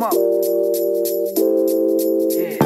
[0.00, 0.12] Right.
[2.32, 2.56] Hey.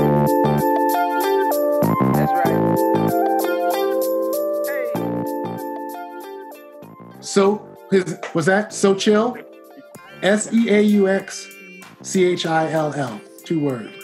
[7.20, 9.36] So his was that so chill?
[10.22, 11.48] S E A U X
[12.02, 13.20] C H I L L.
[13.44, 14.03] Two words.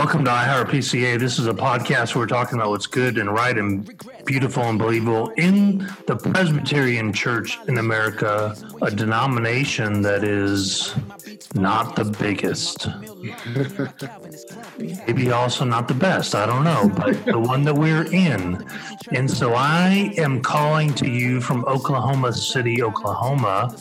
[0.00, 1.18] Welcome to iHeart PCA.
[1.18, 4.78] This is a podcast where we're talking about what's good and right and beautiful and
[4.78, 10.94] believable in the Presbyterian Church in America, a denomination that is
[11.54, 12.88] not the biggest.
[15.06, 16.34] Maybe also not the best.
[16.34, 18.66] I don't know, but the one that we're in.
[19.12, 23.76] And so I am calling to you from Oklahoma City, Oklahoma.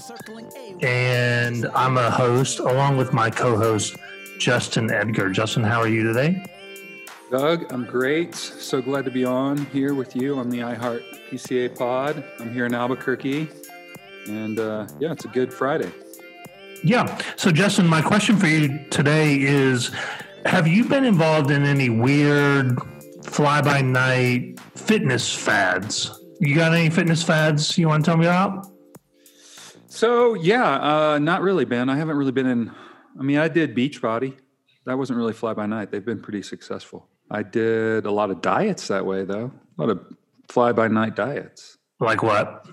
[0.81, 3.95] And I'm a host along with my co host,
[4.39, 5.29] Justin Edgar.
[5.29, 6.43] Justin, how are you today?
[7.29, 8.33] Doug, I'm great.
[8.33, 12.23] So glad to be on here with you on the iHeart PCA pod.
[12.39, 13.49] I'm here in Albuquerque.
[14.27, 15.91] And uh, yeah, it's a good Friday.
[16.83, 17.21] Yeah.
[17.35, 19.91] So, Justin, my question for you today is
[20.45, 22.79] Have you been involved in any weird
[23.23, 26.17] fly by night fitness fads?
[26.39, 28.65] You got any fitness fads you want to tell me about?
[29.87, 31.89] So yeah, uh, not really, Ben.
[31.89, 32.71] I haven't really been in.
[33.17, 34.35] I mean, I did Beachbody.
[34.85, 35.91] That wasn't really fly by night.
[35.91, 37.07] They've been pretty successful.
[37.31, 39.51] I did a lot of diets that way, though.
[39.77, 40.05] A lot of
[40.49, 41.77] fly by night diets.
[41.99, 42.65] Like what?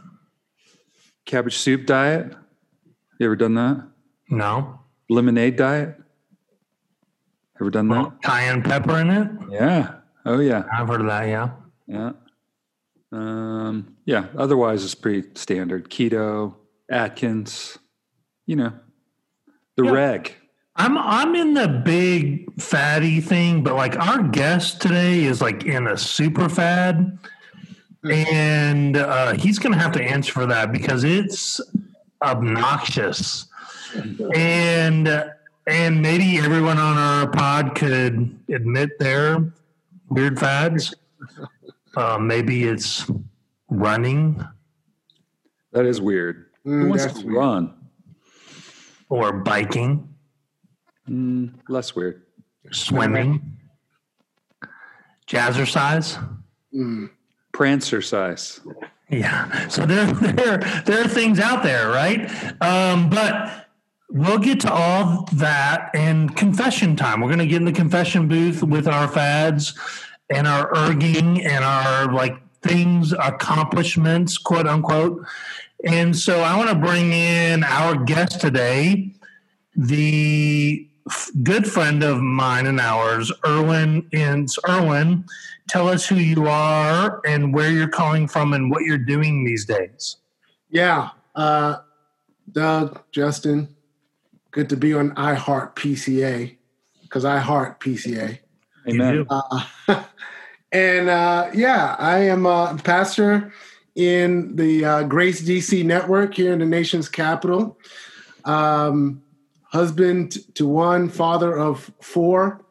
[1.26, 2.34] Cabbage soup diet.
[3.18, 3.86] You ever done that?
[4.30, 4.80] No.
[5.10, 5.96] Lemonade diet.
[7.60, 7.94] Ever done that?
[7.94, 9.30] Well, cayenne pepper in it?
[9.50, 9.94] Yeah.
[10.24, 10.64] Oh yeah.
[10.72, 11.50] I've heard of that, yeah.
[11.86, 12.12] Yeah.
[13.12, 14.26] Um, yeah.
[14.36, 15.88] Otherwise, it's pretty standard.
[15.88, 16.54] Keto,
[16.90, 17.78] Atkins,
[18.46, 18.72] you know,
[19.76, 19.90] the Yeah.
[19.92, 20.34] reg.
[20.78, 25.86] I'm I'm in the big fatty thing, but like our guest today is like in
[25.86, 27.18] a super fad,
[28.10, 31.60] and uh, he's going to have to answer for that because it's
[32.22, 33.46] obnoxious,
[34.34, 35.08] and
[35.66, 39.50] and maybe everyone on our pod could admit their
[40.10, 40.94] weird fads.
[41.96, 43.10] Uh, maybe it's
[43.70, 44.44] running
[45.72, 46.46] That is weird.
[46.64, 47.36] Who Mm, wants to weird.
[47.36, 47.74] run?
[49.08, 50.08] Or biking,
[51.08, 52.22] Mm, less weird.
[52.72, 53.58] swimming,
[55.26, 56.18] jazzercise.
[56.74, 57.10] Mm.
[57.52, 58.60] Prancercise.
[59.08, 59.68] Yeah.
[59.68, 62.28] So there, there, there are things out there, right?
[62.60, 63.68] Um, but
[64.10, 67.20] we'll get to all that in confession time.
[67.20, 69.74] We're going to get in the confession booth with our fads
[70.28, 72.34] and our erging and our like
[72.66, 75.26] things, accomplishments, quote unquote.
[75.84, 79.12] And so I want to bring in our guest today,
[79.74, 84.08] the f- good friend of mine and ours, Irwyn.
[84.12, 85.24] And Irwyn,
[85.68, 89.64] tell us who you are and where you're calling from and what you're doing these
[89.64, 90.16] days.
[90.70, 91.10] Yeah.
[91.34, 91.76] Uh,
[92.50, 93.76] Doug, Justin,
[94.50, 96.56] good to be on iHeart PCA
[97.02, 98.38] because I heart PCA.
[98.88, 99.14] Amen.
[99.14, 99.26] do.
[99.28, 99.64] Uh,
[100.72, 103.52] and uh, yeah, I am a pastor
[103.94, 107.78] in the uh, Grace DC network here in the nation's capital.
[108.44, 109.22] Um,
[109.64, 112.64] husband to one, father of four.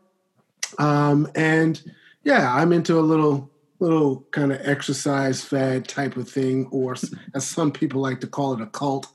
[0.78, 1.82] Um, and
[2.24, 6.96] yeah, I'm into a little little kind of exercise fad type of thing, or
[7.34, 9.08] as some people like to call it, a cult.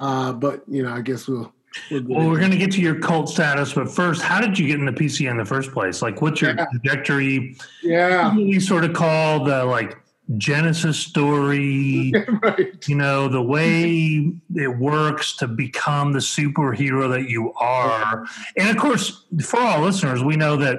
[0.00, 1.52] Uh, but you know, I guess we'll.
[1.90, 4.40] We'll get Well, into we're going to get to your cult status, but first, how
[4.40, 6.02] did you get into PCA in the first place?
[6.02, 6.66] Like, what's your Yeah.
[6.66, 7.56] trajectory?
[7.82, 9.96] Yeah, What we sort of call the like
[10.38, 12.12] Genesis story,
[12.42, 12.88] right.
[12.88, 18.24] you know, the way it works to become the superhero that you are.
[18.56, 20.78] And of course, for all listeners, we know that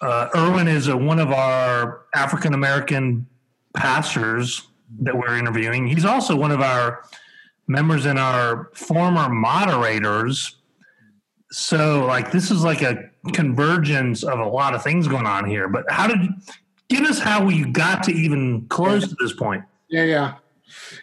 [0.00, 3.26] uh, Irwyn is a, one of our African American
[3.74, 4.66] pastors
[5.00, 5.86] that we're interviewing.
[5.86, 7.02] He's also one of our
[7.68, 10.56] members and our former moderators.
[11.50, 15.68] So, like, this is like a convergence of a lot of things going on here.
[15.68, 16.18] But how did
[16.88, 19.64] give us how you got to even close to this point?
[19.88, 20.34] Yeah, yeah,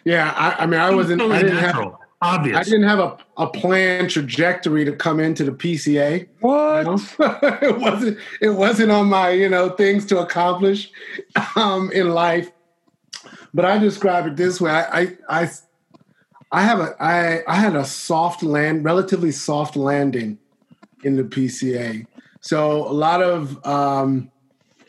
[0.04, 0.32] yeah.
[0.36, 1.22] I, I mean, I wasn't.
[1.22, 1.94] I didn't have.
[2.22, 2.56] obvious.
[2.56, 6.28] I didn't have a, a planned trajectory to come into the PCA.
[6.40, 6.86] What?
[6.86, 7.38] you know?
[7.62, 8.18] it wasn't.
[8.40, 10.90] It wasn't on my you know things to accomplish
[11.56, 12.52] um, in life.
[13.52, 15.50] But I describe it this way: I, I, I,
[16.52, 20.38] I have a, I, I had a soft land, relatively soft landing
[21.02, 22.06] in the PCA.
[22.40, 24.30] So a lot of, um,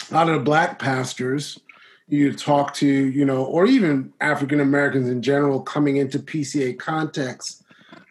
[0.09, 1.59] a lot of the black pastors,
[2.07, 7.63] you talk to, you know, or even African Americans in general coming into PCA context,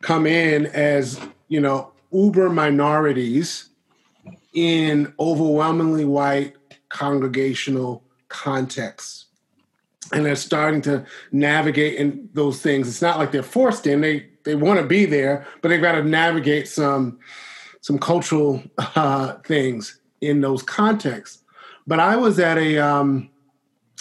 [0.03, 3.71] come in as, you know, uber minorities
[4.53, 6.57] in overwhelmingly white
[6.89, 9.26] congregational contexts.
[10.13, 12.89] And they're starting to navigate in those things.
[12.89, 14.01] It's not like they're forced in.
[14.01, 17.19] They they want to be there, but they've got to navigate some
[17.81, 21.43] some cultural uh, things in those contexts.
[21.87, 23.31] But I was at a um,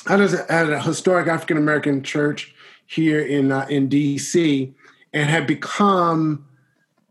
[0.07, 2.54] I was at a historic African American church
[2.88, 4.74] here in uh, in DC,
[5.13, 6.46] and had become,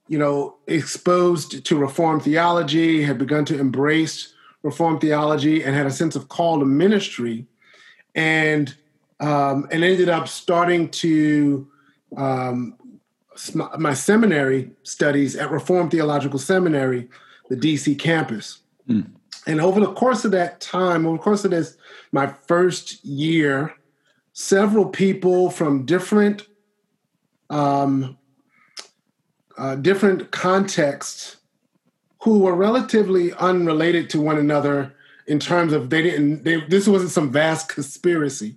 [0.08, 4.32] you know, exposed to Reformed theology, had begun to embrace
[4.62, 7.46] Reformed theology, and had a sense of call to ministry,
[8.14, 8.74] and
[9.20, 11.68] um, and ended up starting to
[12.16, 12.76] um,
[13.36, 17.08] sm- my seminary studies at Reformed Theological Seminary,
[17.48, 18.60] the DC campus.
[19.46, 21.76] And over the course of that time, over the course of this,
[22.12, 23.74] my first year,
[24.32, 26.46] several people from different
[27.50, 28.18] um,
[29.56, 31.36] uh, different contexts
[32.22, 34.94] who were relatively unrelated to one another
[35.26, 38.56] in terms of they didn't they, this wasn't some vast conspiracy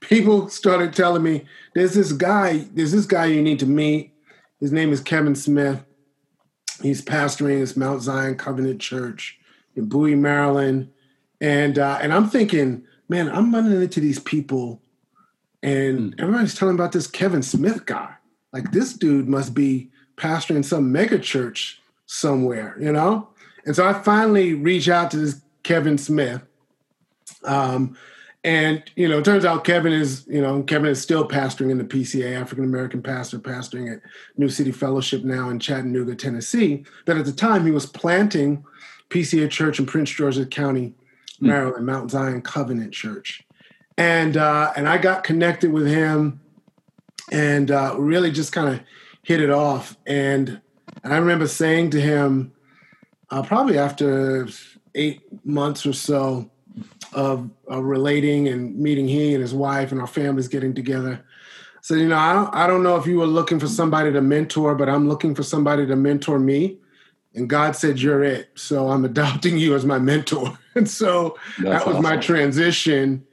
[0.00, 1.44] people started telling me
[1.74, 4.12] there's this guy there's this guy you need to meet.
[4.58, 5.84] His name is kevin smith.
[6.82, 9.38] He's pastoring this mount zion covenant church
[9.76, 10.90] in bowie maryland.
[11.40, 14.80] And uh, and i'm thinking man i'm running into these people
[15.62, 18.14] and everybody's telling about this kevin smith guy.
[18.52, 23.28] Like this dude must be pastoring some mega church somewhere you know?
[23.66, 26.42] And so i finally reach out to this kevin smith
[27.44, 27.96] um,
[28.42, 31.78] and you know, it turns out Kevin is, you know, Kevin is still pastoring in
[31.78, 34.00] the PCA, African American pastor, pastoring at
[34.36, 36.84] New City Fellowship now in Chattanooga, Tennessee.
[37.04, 38.64] But at the time, he was planting
[39.10, 40.94] PCA Church in Prince George's County,
[41.40, 43.42] Maryland, Mount Zion Covenant Church,
[43.98, 46.40] and uh, and I got connected with him,
[47.30, 48.80] and uh, really just kind of
[49.22, 49.98] hit it off.
[50.06, 50.62] And
[51.04, 52.52] and I remember saying to him,
[53.30, 54.48] uh, probably after
[54.94, 56.50] eight months or so
[57.12, 61.24] of, of relating and meeting he and his wife and our families getting together.
[61.82, 64.20] So you know, I don't I don't know if you were looking for somebody to
[64.20, 66.78] mentor, but I'm looking for somebody to mentor me.
[67.34, 68.50] And God said you're it.
[68.54, 70.58] So I'm adopting you as my mentor.
[70.76, 73.26] And so That's that was my transition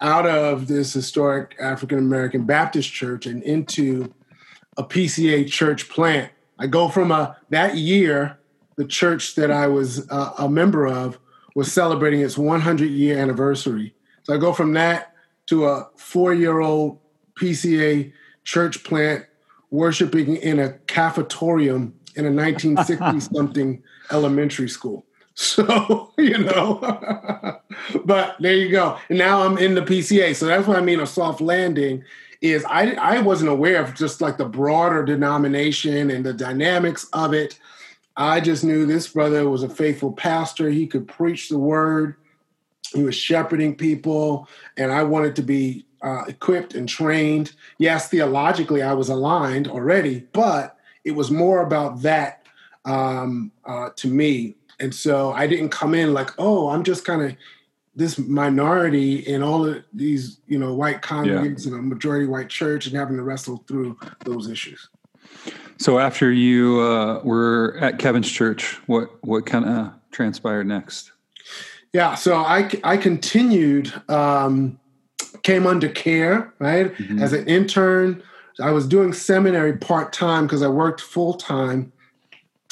[0.00, 4.12] out of this historic African American Baptist church and into
[4.76, 6.32] a PCA church plant.
[6.58, 8.40] I go from a that year,
[8.74, 11.20] the church that I was uh, a member of
[11.54, 13.94] was celebrating its 100 year anniversary.
[14.22, 15.14] So I go from that
[15.46, 16.98] to a four year old
[17.40, 18.12] PCA
[18.44, 19.26] church plant
[19.70, 25.04] worshiping in a cafetorium in a 1960 something elementary school.
[25.34, 26.78] So, you know,
[28.04, 28.98] but there you go.
[29.08, 30.34] And now I'm in the PCA.
[30.34, 32.04] So that's what I mean a soft landing
[32.40, 37.34] is I I wasn't aware of just like the broader denomination and the dynamics of
[37.34, 37.58] it.
[38.20, 40.68] I just knew this brother was a faithful pastor.
[40.68, 42.16] He could preach the word.
[42.92, 44.46] He was shepherding people,
[44.76, 47.52] and I wanted to be uh, equipped and trained.
[47.78, 52.44] Yes, theologically, I was aligned already, but it was more about that
[52.84, 54.56] um, uh, to me.
[54.80, 57.34] And so I didn't come in like, oh, I'm just kind of
[57.96, 62.86] this minority in all of these, you know, white congregations and a majority white church
[62.86, 64.90] and having to wrestle through those issues.
[65.80, 71.10] So after you uh, were at Kevin's church, what what kind of transpired next?
[71.94, 74.78] Yeah, so I I continued, um,
[75.42, 78.22] came under care, right, as an intern.
[78.60, 81.92] I was doing seminary part time because I worked full time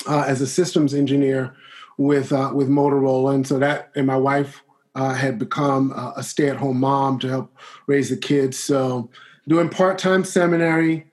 [0.06, 1.54] uh, as a systems engineer
[1.96, 4.62] with uh, with Motorola, and so that and my wife
[4.94, 8.58] uh, had become a, a stay at home mom to help raise the kids.
[8.58, 9.08] So
[9.48, 11.07] doing part time seminary,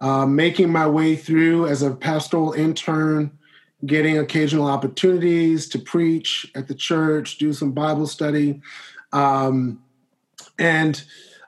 [0.00, 3.30] uh, making my way through as a pastoral intern,
[3.84, 8.60] getting occasional opportunities to preach at the church, do some Bible study,
[9.12, 9.82] um,
[10.58, 11.04] and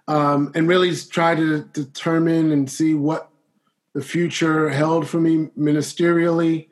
[0.07, 3.31] um, and really try to determine and see what
[3.93, 6.69] the future held for me ministerially.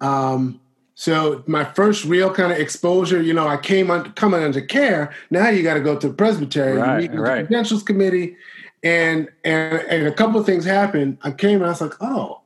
[0.00, 0.60] Um,
[0.94, 5.14] so my first real kind of exposure, you know, I came on coming under care.
[5.30, 7.40] Now you got to go to the presbytery, you Right, meet right.
[7.42, 8.36] the credentials committee,
[8.82, 11.18] and and and a couple of things happened.
[11.22, 12.42] I came and I was like, oh,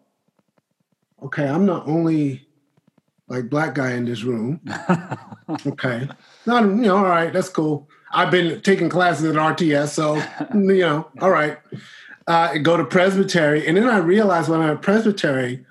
[1.23, 2.47] okay, I'm not only
[3.29, 4.61] like black guy in this room.
[5.67, 6.09] okay,
[6.47, 7.89] not you know, all right, that's cool.
[8.13, 10.17] I've been taking classes at RTS, so
[10.55, 11.59] you know, all right.
[12.27, 15.65] Uh, go to presbytery, and then I realized when I'm at presbytery,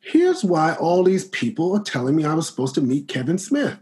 [0.00, 3.78] here's why all these people are telling me I was supposed to meet Kevin Smith.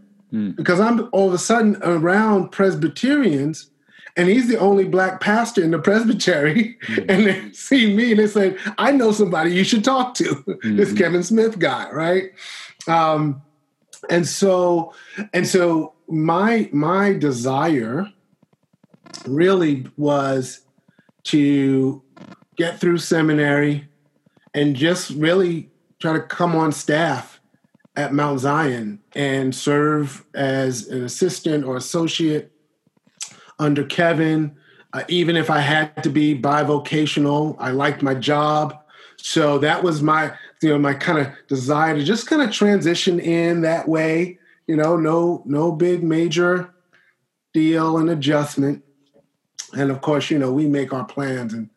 [0.54, 3.70] Because I'm all of a sudden around Presbyterians
[4.16, 6.78] and he's the only black pastor in the presbytery.
[7.08, 10.58] And they see me and they say, I know somebody you should talk to.
[10.62, 12.30] this Kevin Smith guy, right?
[12.88, 13.42] Um,
[14.08, 14.94] and so,
[15.32, 18.06] and so my my desire
[19.26, 20.60] really was
[21.24, 22.02] to
[22.56, 23.88] get through seminary
[24.54, 27.40] and just really try to come on staff
[27.96, 32.52] at Mount Zion and serve as an assistant or associate
[33.58, 34.56] under Kevin.
[34.92, 38.78] Uh, even if I had to be bivocational, I liked my job.
[39.16, 40.32] So that was my,
[40.62, 44.38] you know, my kind of desire to just kind of transition in that way.
[44.66, 46.72] You know, no, no big major
[47.52, 48.84] deal and adjustment.
[49.76, 51.70] And of course, you know, we make our plans and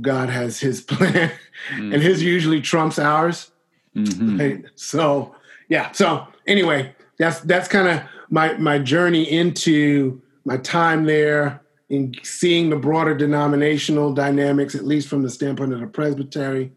[0.00, 1.32] God has his plan
[1.70, 3.50] and his usually trumps ours.
[3.96, 4.40] Mhm.
[4.40, 4.64] Right?
[4.74, 5.34] So
[5.68, 5.92] yeah.
[5.92, 12.70] So anyway, that's that's kind of my my journey into my time there in seeing
[12.70, 16.72] the broader denominational dynamics, at least from the standpoint of the presbytery,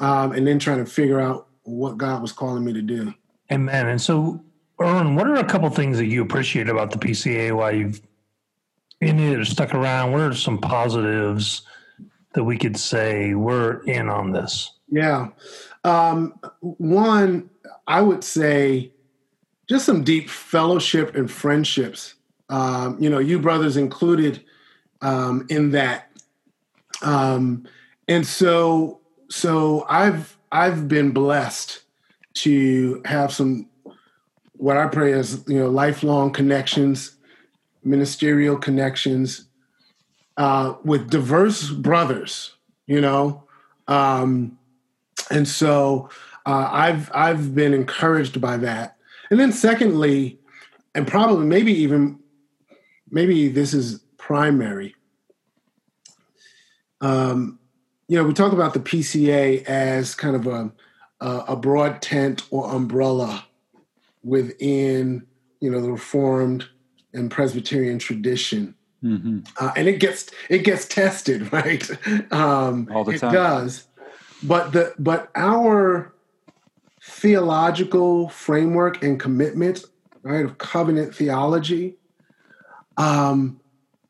[0.00, 3.14] um, and then trying to figure out what God was calling me to do.
[3.52, 3.88] Amen.
[3.88, 4.42] And so,
[4.80, 8.00] Irwyn, what are a couple things that you appreciate about the PCA while you've
[9.00, 10.12] in it or stuck around?
[10.12, 11.62] What are some positives
[12.34, 14.72] that we could say we're in on this?
[14.88, 15.28] Yeah.
[15.84, 17.50] Um, one,
[17.86, 18.92] I would say
[19.68, 22.14] just some deep fellowship and friendships.
[22.50, 24.44] Um, you know, you brothers included
[25.00, 26.10] um, in that.
[27.02, 27.66] Um,
[28.08, 31.82] and so, so I've I've been blessed
[32.34, 33.68] to have some
[34.52, 37.16] what I pray is you know lifelong connections,
[37.84, 39.46] ministerial connections
[40.36, 42.54] uh, with diverse brothers.
[42.86, 43.44] You know,
[43.86, 44.58] um,
[45.30, 46.10] and so
[46.44, 48.96] uh, I've I've been encouraged by that.
[49.30, 50.40] And then secondly,
[50.96, 52.18] and probably maybe even
[53.10, 54.94] maybe this is primary.
[57.00, 57.58] Um,
[58.08, 60.72] you know, we talk about the PCA as kind of a
[61.20, 63.44] a, a broad tent or umbrella
[64.22, 65.26] within
[65.60, 66.68] you know the Reformed
[67.12, 69.48] and Presbyterian tradition Mhm.
[69.58, 71.88] uh, and it gets it gets tested, right?
[72.32, 73.32] Um, All the it time.
[73.32, 73.86] does,
[74.42, 76.12] but the but our
[77.02, 79.84] theological framework and commitment,
[80.22, 81.96] right, of covenant theology.
[83.00, 83.60] Um,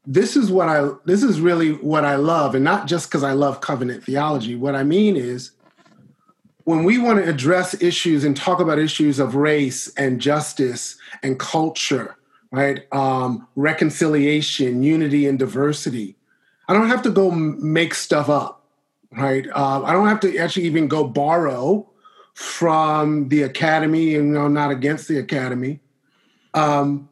[0.04, 3.32] this is what I this is really what I love, and not just because I
[3.32, 4.56] love covenant theology.
[4.56, 5.52] What I mean is
[6.64, 11.38] when we want to address issues and talk about issues of race and justice and
[11.38, 12.16] culture,
[12.50, 12.92] right?
[12.92, 16.16] Um, reconciliation, unity, and diversity.
[16.66, 18.64] I don't have to go make stuff up,
[19.12, 19.47] right?
[19.54, 21.88] Uh, I don't have to actually even go borrow
[22.35, 25.78] from the academy, and I'm not against the academy.
[26.54, 27.09] Um,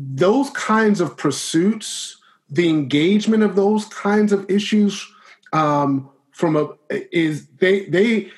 [0.00, 2.16] those kinds of pursuits,
[2.48, 5.06] the engagement of those kinds of issues,
[5.52, 8.30] um, from a is they they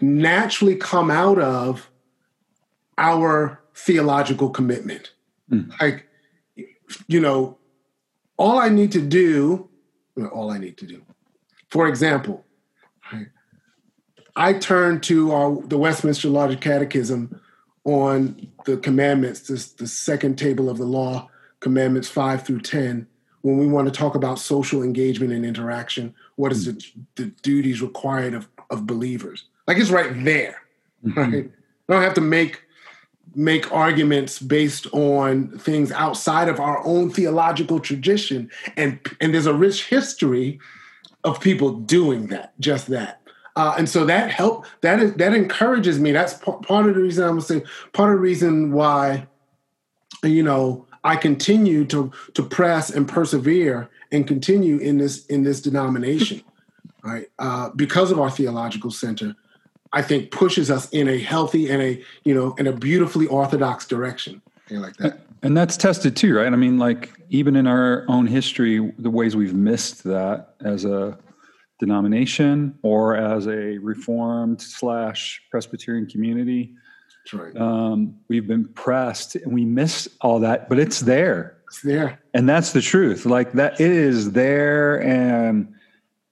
[0.00, 1.90] naturally come out of
[2.96, 5.12] our theological commitment.
[5.80, 6.08] Like,
[7.06, 7.58] you know,
[8.36, 9.68] all I need to do,
[10.32, 11.02] all I need to do,
[11.68, 12.44] for example,
[13.12, 13.26] right,
[14.36, 17.40] I turn to our, the Westminster Larger Catechism
[17.84, 21.28] on the commandments, this, the second table of the law,
[21.60, 23.06] commandments five through 10,
[23.42, 27.00] when we want to talk about social engagement and interaction, what is the, mm-hmm.
[27.16, 29.44] the duties required of, of believers?
[29.66, 30.62] Like it's right there,
[31.04, 31.18] mm-hmm.
[31.18, 31.50] right?
[31.88, 32.62] I don't have to make
[33.36, 39.54] make arguments based on things outside of our own theological tradition, and and there's a
[39.54, 40.58] rich history
[41.24, 43.20] of people doing that, just that.
[43.56, 46.12] Uh, and so that help that is that encourages me.
[46.12, 49.26] That's p- part of the reason I'm gonna say part of the reason why
[50.24, 55.60] you know I continue to to press and persevere and continue in this in this
[55.60, 56.42] denomination,
[57.04, 57.26] right?
[57.38, 59.36] Uh, because of our theological center,
[59.92, 63.86] I think pushes us in a healthy and a you know in a beautifully orthodox
[63.86, 64.42] direction.
[64.70, 65.20] Like that.
[65.42, 66.50] And that's tested too, right?
[66.50, 71.18] I mean, like even in our own history, the ways we've missed that as a
[71.84, 76.72] denomination or as a reformed slash Presbyterian community,
[77.24, 77.56] That's right.
[77.56, 81.58] um, we've been pressed and we miss all that, but it's there.
[81.68, 82.20] It's there.
[82.34, 83.26] And that's the truth.
[83.26, 85.72] Like that it is there and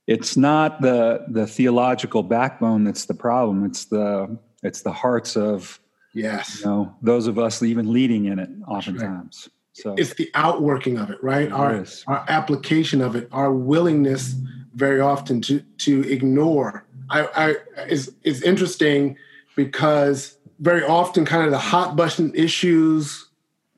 [0.06, 3.64] it's not the the theological backbone that's the problem.
[3.64, 5.78] It's the it's the hearts of
[6.14, 6.61] Yes.
[6.61, 9.49] you know those of us even leading in it oftentimes.
[9.75, 11.47] So It's the outworking of it, right?
[11.47, 12.04] It our is.
[12.06, 14.35] our application of it, our willingness
[14.74, 16.84] very often to to ignore.
[17.10, 19.16] I, I is is interesting
[19.56, 23.28] because very often kind of the hot button issues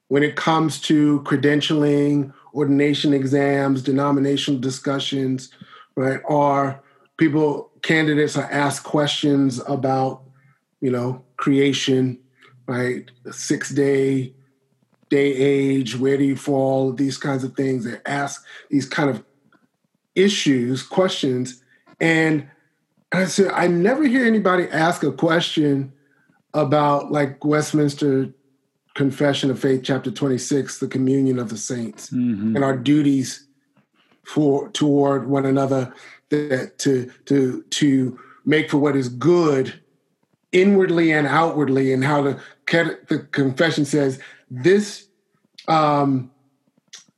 [0.09, 5.51] when it comes to credentialing ordination exams, denominational discussions,
[5.97, 6.21] right?
[6.29, 6.81] Are
[7.17, 10.23] people candidates are asked questions about,
[10.81, 12.19] you know, creation,
[12.67, 13.11] right?
[13.31, 14.35] Six day,
[15.11, 16.93] day age, where do you fall?
[16.93, 17.85] These kinds of things.
[17.85, 19.25] They ask these kind of
[20.15, 21.63] issues, questions,
[22.01, 22.47] and
[23.13, 25.93] I said I never hear anybody ask a question
[26.53, 28.33] about like Westminster
[28.95, 32.55] Confession of Faith, chapter 26, the communion of the saints, Mhm.
[32.55, 33.47] and our duties
[34.25, 35.93] for toward one another
[36.31, 39.75] that to to to make for what is good
[40.53, 42.39] inwardly and outwardly and how the
[43.09, 44.19] the confession says
[44.51, 45.07] this
[45.69, 46.31] um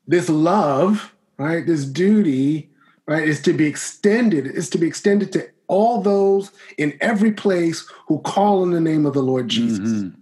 [0.07, 2.71] this love right this duty
[3.07, 7.89] right is to be extended is to be extended to all those in every place
[8.09, 10.15] who call on the name of the lord jesus Mhm.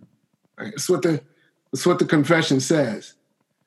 [0.58, 0.70] Right?
[0.70, 1.20] That's what the
[1.72, 3.14] that's what the confession says.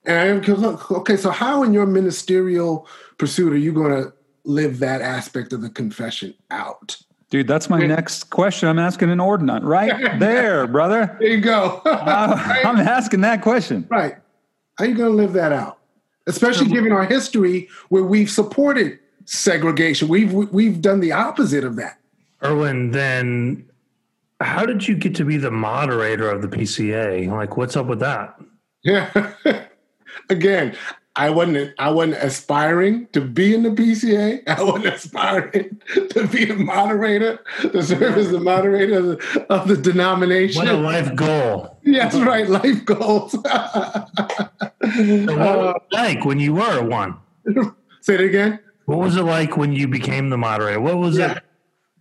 [0.06, 3.92] And I am 'cause look, okay, so how in your ministerial pursuit are you going
[3.92, 4.14] to
[4.46, 6.96] live that aspect of the confession out?
[7.30, 8.70] Dude, that's my next question.
[8.70, 11.18] I'm asking an ordinand right there, brother.
[11.20, 11.82] There you go.
[11.86, 13.86] I- I'm asking that question.
[13.90, 14.16] right.
[14.78, 15.80] How are you going to live that out?
[16.28, 20.08] Especially given our history where we've supported segregation.
[20.08, 22.00] We've we've done the opposite of that.
[22.42, 23.70] Irwyn, then
[24.40, 27.30] how did you get to be the moderator of the PCA?
[27.30, 28.40] Like, what's up with that?
[28.84, 29.34] Yeah.
[30.30, 30.76] Again,
[31.16, 34.44] I wasn't I wasn't aspiring to be in the PCA.
[34.48, 35.82] I wasn't aspiring
[36.12, 40.64] to be a moderator, to serve as the moderator of the, of the denomination.
[40.64, 41.80] What a life goal.
[41.84, 43.32] that's right, life goals.
[43.32, 47.18] So what was it like when you were one?
[48.02, 48.60] Say it again.
[48.88, 50.80] What was it like when you became the moderator?
[50.80, 51.34] What was Yeah.
[51.34, 51.44] it?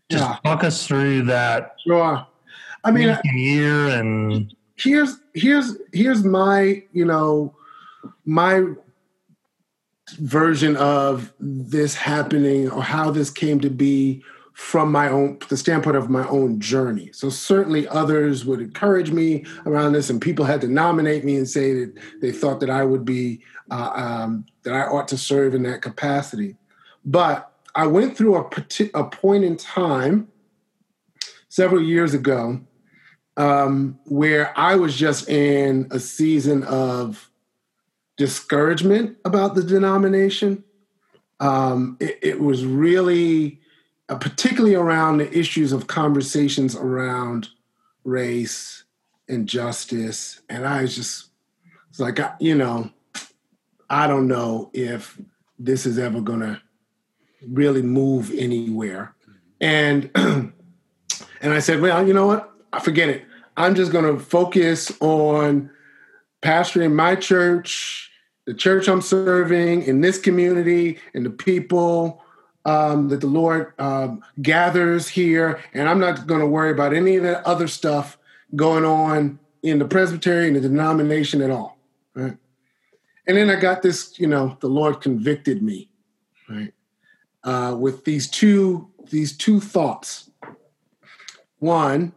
[0.09, 0.37] Just Yeah.
[0.45, 2.25] walk us through that Sure.
[2.85, 7.53] I mean, and year and here's here's here's my you know
[8.25, 8.63] my
[10.19, 14.23] version of this happening or how this came to be
[14.53, 19.45] from my own the standpoint of my own journey so certainly others would encourage me
[19.67, 22.85] around this and people had to nominate me and say that they thought that i
[22.85, 23.41] would be
[23.73, 26.55] uh, um, that i ought to serve in that capacity
[27.07, 28.51] but i went through a,
[28.95, 30.29] a point in time
[31.49, 32.61] several years ago
[33.37, 37.31] um, where I was just in a season of
[38.17, 40.65] discouragement about the denomination.
[41.41, 43.61] Um, it, it was really,
[44.09, 47.49] uh, particularly around the issues of conversations around
[48.05, 48.85] race
[49.29, 50.41] and justice.
[50.49, 51.29] And I was just,
[51.91, 52.91] it's like, you know,
[53.91, 55.21] I don't know if
[55.59, 56.61] this is ever going to
[57.51, 59.15] really move anywhere.
[59.61, 60.53] And and
[61.43, 62.53] I said, well, you know what?
[62.73, 63.25] I forget it.
[63.57, 65.71] I'm just going to focus on
[66.43, 68.11] pastoring my church,
[68.47, 72.23] the church I'm serving in this community, and the people
[72.67, 75.61] um, that the Lord um, gathers here.
[75.73, 78.19] And I'm not going to worry about any of the other stuff
[78.55, 81.79] going on in the presbytery and the denomination at all.
[82.15, 82.37] Right.
[83.27, 85.91] And then I got this, you know, the Lord convicted me,
[86.49, 86.73] right,
[87.47, 90.31] uh, with these two these two thoughts.
[91.61, 92.13] One,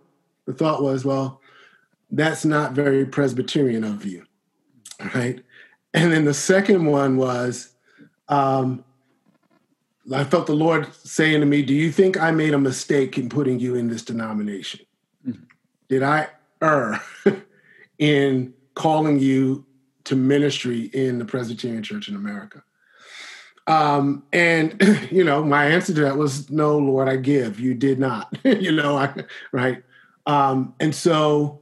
[0.46, 1.39] the thought was, well,
[2.12, 4.26] that's not very Presbyterian of you,
[5.13, 5.39] right?
[5.94, 7.74] And then the second one was,
[8.28, 8.84] um,
[10.12, 13.30] I felt the Lord saying to me, Do you think I made a mistake in
[13.30, 14.82] putting you in this denomination?
[15.88, 16.28] Did I
[16.62, 17.02] err
[18.00, 19.65] in calling you
[20.06, 22.63] to ministry in the Presbyterian Church in America?
[23.69, 24.75] Um, and
[25.12, 27.60] you know, my answer to that was no, Lord, I give.
[27.60, 28.36] You did not.
[28.43, 29.13] you know, I,
[29.53, 29.84] right?
[30.25, 31.62] Um, and so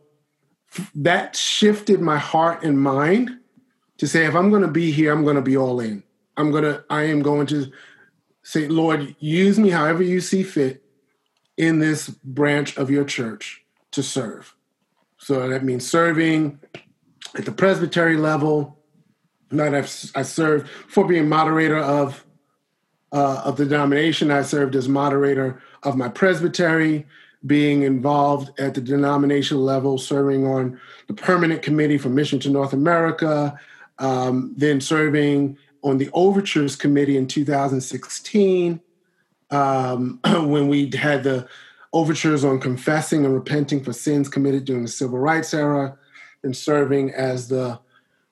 [0.96, 3.32] that shifted my heart and mind
[3.98, 6.04] to say, if I'm going to be here, I'm going to be all in.
[6.38, 7.72] I'm to, I am going to
[8.44, 10.84] say, Lord, use me however you see fit
[11.58, 14.56] in this branch of your church to serve.
[15.18, 16.60] So that means serving
[17.36, 18.77] at the presbytery level,
[19.52, 19.74] that
[20.16, 22.24] I served for being moderator of
[23.12, 24.32] uh, of the denomination.
[24.32, 27.06] I served as moderator of my presbytery,
[27.46, 32.74] being involved at the denomination level, serving on the permanent committee for Mission to North
[32.74, 33.58] America,
[34.00, 38.82] um, then serving on the Overtures Committee in 2016
[39.52, 41.48] um, when we had the
[41.94, 45.98] overtures on confessing and repenting for sins committed during the civil rights era,
[46.44, 47.80] and serving as the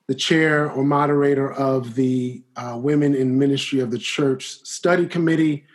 [0.07, 5.65] the chair or moderator of the uh, Women in Ministry of the Church Study Committee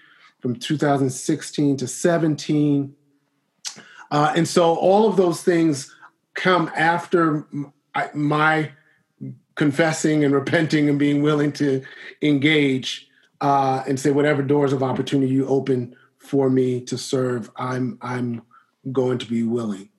[0.41, 2.95] from 2016 to 17.
[4.11, 5.95] Uh, and so all of those things
[6.35, 7.47] come after
[8.15, 8.71] my
[9.57, 11.83] confessing and repenting and being willing to
[12.23, 13.09] engage
[13.41, 18.43] uh, and say whatever doors of opportunity you open for me to serve, I'm I'm
[18.93, 19.90] going to be willing.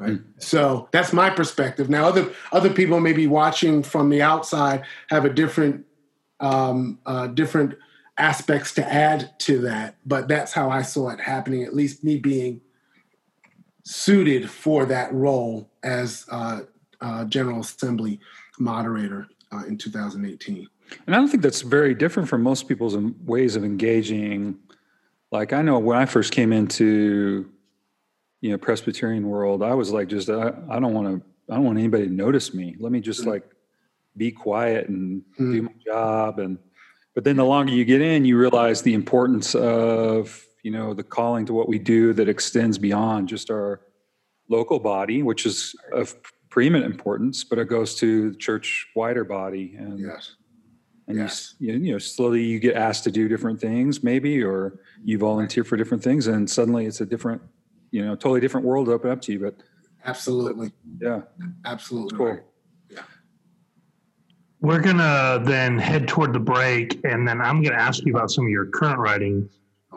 [0.00, 0.18] Right.
[0.38, 1.90] So that's my perspective.
[1.90, 5.84] Now, other other people may be watching from the outside have a different
[6.40, 7.76] um, uh, different
[8.16, 11.64] aspects to add to that, but that's how I saw it happening.
[11.64, 12.62] At least me being
[13.84, 16.60] suited for that role as uh,
[17.02, 18.20] uh, General Assembly
[18.58, 20.66] moderator uh, in 2018.
[21.06, 24.58] And I don't think that's very different from most people's um, ways of engaging.
[25.30, 27.50] Like I know when I first came into,
[28.40, 31.64] you know, Presbyterian world, I was like, just I, I don't want to, I don't
[31.64, 32.76] want anybody to notice me.
[32.78, 33.30] Let me just mm-hmm.
[33.30, 33.50] like
[34.16, 35.64] be quiet and do mm-hmm.
[35.66, 36.38] my job.
[36.38, 36.58] And
[37.14, 41.02] but then the longer you get in, you realize the importance of you know the
[41.02, 43.80] calling to what we do that extends beyond just our
[44.48, 46.14] local body, which is of
[46.50, 50.34] preeminent importance, but it goes to the church wider body and Yes.
[51.06, 51.54] and you Yes.
[51.58, 55.64] you, you know slowly you get asked to do different things maybe or you volunteer
[55.64, 57.40] for different things and suddenly it's a different
[57.90, 59.54] you know totally different world to open up to you but
[60.04, 60.72] Absolutely.
[61.00, 61.20] yeah
[61.64, 62.16] Absolutely.
[62.16, 62.40] cool right.
[64.62, 68.44] We're gonna then head toward the break, and then I'm gonna ask you about some
[68.44, 69.48] of your current writing.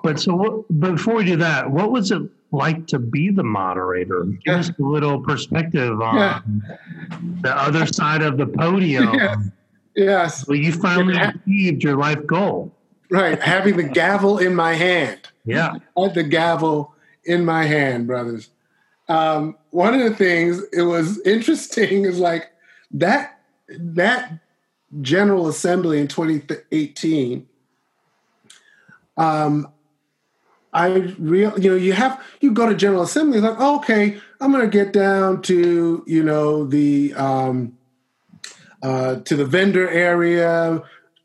[0.04, 3.44] But so, what, but before we do that, what was it like to be the
[3.44, 4.24] moderator?
[4.46, 6.40] Give us a little perspective on Yeah.
[7.42, 9.14] the other side of the podium.
[9.20, 9.36] Yeah.
[9.96, 10.48] Yes.
[10.48, 11.34] Well, you finally Yeah.
[11.46, 12.74] achieved your life goal.
[13.12, 13.40] Right.
[13.42, 15.20] Having the gavel in my hand.
[15.46, 15.74] Yeah.
[15.98, 16.93] I had the gavel
[17.26, 18.50] in my hand, brothers.
[19.10, 22.52] Um, one of the things it was interesting is like
[22.92, 24.40] that that
[25.02, 27.48] General Assembly in 2018.
[29.18, 29.68] Um,
[30.74, 30.88] I
[31.20, 34.92] real you know you have you go to General Assembly like okay I'm gonna get
[34.92, 37.78] down to you know the um,
[38.82, 40.82] uh, to the vendor area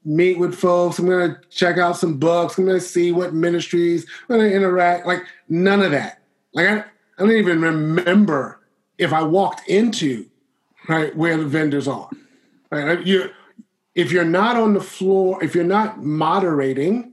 [0.08, 0.98] meet with folks.
[0.98, 2.56] I'm going to check out some books.
[2.58, 4.06] I'm going to see what ministries.
[4.28, 5.06] I'm going to interact.
[5.06, 6.22] Like none of that.
[6.54, 6.84] Like I, I
[7.18, 8.60] don't even remember
[8.96, 10.26] if I walked into
[10.88, 12.08] right where the vendors are.
[12.70, 13.30] Right, you
[13.94, 17.12] if you're not on the floor, if you're not moderating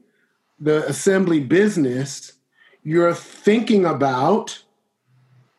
[0.59, 2.33] the assembly business,
[2.83, 4.61] you're thinking about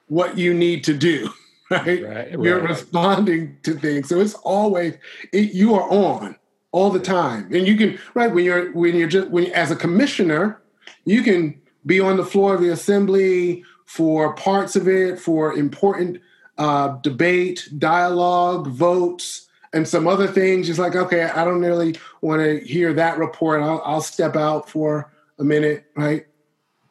[0.08, 1.30] what you need to do.
[1.68, 2.68] Right, Right, you're right.
[2.68, 4.08] responding to things.
[4.08, 4.94] So it's always
[5.32, 6.36] it, you are on
[6.76, 9.76] all the time, and you can right when you're when you're just when as a
[9.76, 10.60] commissioner,
[11.06, 16.20] you can be on the floor of the assembly for parts of it for important
[16.58, 20.66] uh, debate, dialogue, votes, and some other things.
[20.66, 23.62] Just like okay, I don't really want to hear that report.
[23.62, 26.26] I'll, I'll step out for a minute, right?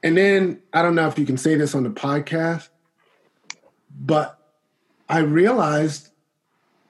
[0.02, 2.69] And then I don't know if you can say this on the podcast,
[3.91, 4.39] but
[5.08, 6.10] I realized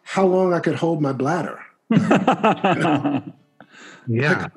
[0.04, 1.64] how long I could hold my bladder.
[4.08, 4.48] Yeah.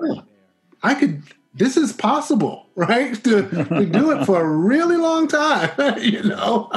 [0.83, 1.23] I could.
[1.55, 3.15] This is possible, right?
[3.25, 5.71] To, to do it for a really long time.
[6.01, 6.69] you know,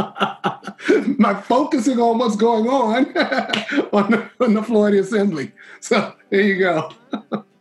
[1.17, 3.05] my focusing on what's going on
[3.93, 5.51] on the, on the floor of the assembly.
[5.81, 6.91] So there you go.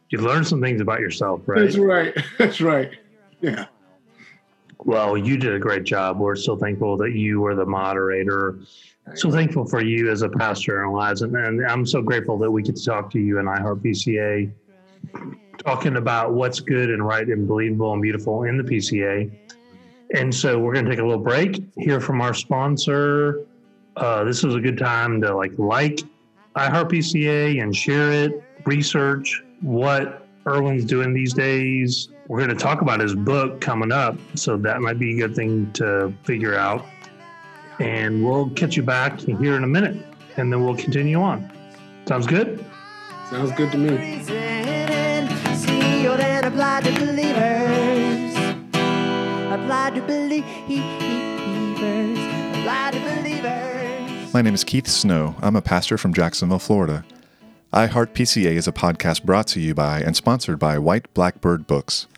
[0.09, 1.61] You learn some things about yourself, right?
[1.61, 2.15] That's right.
[2.39, 2.91] That's right.
[3.41, 3.67] Yeah.
[4.85, 6.19] Well, you did a great job.
[6.19, 8.59] We're so thankful that you were the moderator.
[9.15, 11.23] So thankful for you as a pastor our lives.
[11.23, 14.51] And, and I'm so grateful that we get to talk to you and iHeart PCA,
[15.59, 19.31] talking about what's good and right and believable and beautiful in the PCA.
[20.15, 23.47] And so we're going to take a little break, hear from our sponsor.
[23.97, 26.01] Uh, this is a good time to like like
[26.57, 32.09] iHeart PCA and share it, research what Irwyn's doing these days.
[32.29, 35.37] We're going to talk about his book coming up, so that might be a good
[35.37, 36.87] thing to figure out.
[37.81, 39.97] And we'll catch you back here in a minute,
[40.37, 41.51] and then we'll continue on.
[42.07, 42.63] Sounds good?
[43.31, 44.23] Sounds good to me.
[45.57, 48.37] Sealed and applied to believers.
[49.51, 50.49] Applied to believers.
[52.59, 54.35] Applied to believers.
[54.35, 55.35] My name is Keith Snow.
[55.41, 57.05] I'm a pastor from Jacksonville, Florida.
[57.73, 61.67] I Heart PCA is a podcast brought to you by and sponsored by White Blackbird
[61.67, 62.09] Books,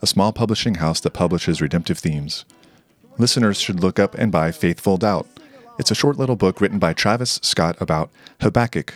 [0.00, 2.44] a small publishing house that publishes redemptive themes.
[3.18, 5.26] Listeners should look up and buy Faithful Doubt.
[5.78, 8.94] It's a short little book written by Travis Scott about Habakkuk,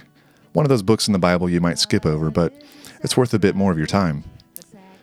[0.53, 2.53] one of those books in the Bible you might skip over, but
[3.03, 4.25] it's worth a bit more of your time.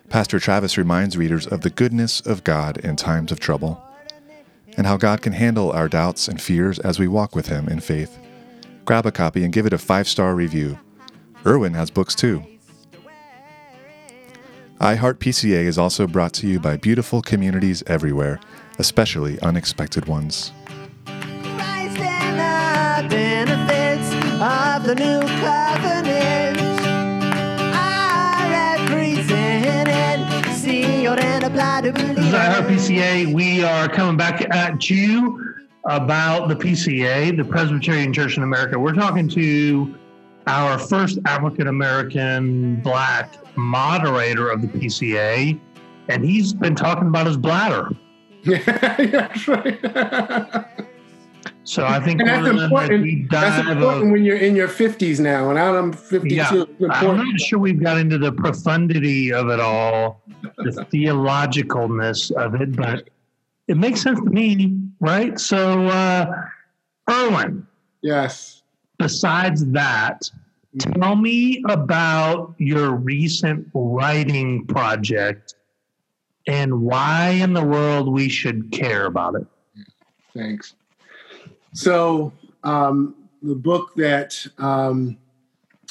[0.10, 3.82] Pastor Travis reminds readers of the goodness of God in times of trouble
[4.78, 7.80] and how God can handle our doubts and fears as we walk with Him in
[7.80, 8.18] faith.
[8.86, 10.80] Grab a copy and give it a five star review.
[11.46, 12.44] Irwyn has books too.
[14.80, 18.40] iHeart PCA is also brought to you by beautiful communities everywhere,
[18.80, 20.52] especially unexpected ones.
[23.04, 26.60] The benefits of the the new covenant.
[27.74, 32.90] I represent it, sealed and applied to This is iHeart believers.
[32.90, 33.34] PCA.
[33.34, 35.56] We are coming back at you
[35.86, 38.78] about the PCA, the Presbyterian Church in America.
[38.80, 39.96] We're talking to
[40.48, 45.60] our first African American black moderator of the PCA,
[46.10, 47.90] and he's been talking about his bladder.
[48.46, 50.66] yeah, that's right.
[51.66, 53.32] So I think And that's important.
[53.32, 56.36] That's important of, when you're in your 50s now, and I'm 52.
[56.36, 56.66] Yeah.
[56.90, 60.22] I'm not sure we've got into the profundity of it all,
[60.58, 63.10] the theologicalness of it, but
[63.68, 65.40] it makes sense to me, right?
[65.40, 66.26] So, uh,
[67.10, 67.66] Irwyn,
[68.02, 68.64] Yes.
[69.00, 70.30] besides that,
[70.80, 75.56] tell me about your recent writing project
[76.48, 79.46] and why in the world we should care about it.
[80.34, 80.76] Thanks.
[81.74, 85.18] So, um, the book that um,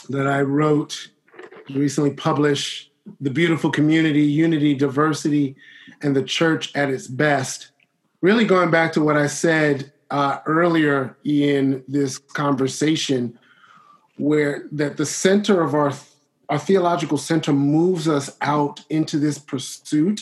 [0.09, 1.11] that I wrote
[1.71, 5.57] recently published, "The Beautiful Community: Unity, Diversity,
[6.03, 7.71] and the Church at its Best."
[8.21, 13.38] Really going back to what I said uh, earlier in this conversation,
[14.17, 15.93] where that the center of our
[16.49, 20.21] our theological center moves us out into this pursuit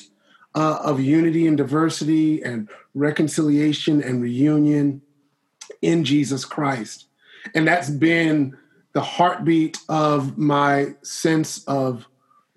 [0.55, 5.01] uh, of unity and diversity and reconciliation and reunion
[5.83, 7.07] in Jesus Christ.
[7.55, 8.57] And that's been
[8.93, 12.07] the heartbeat of my sense of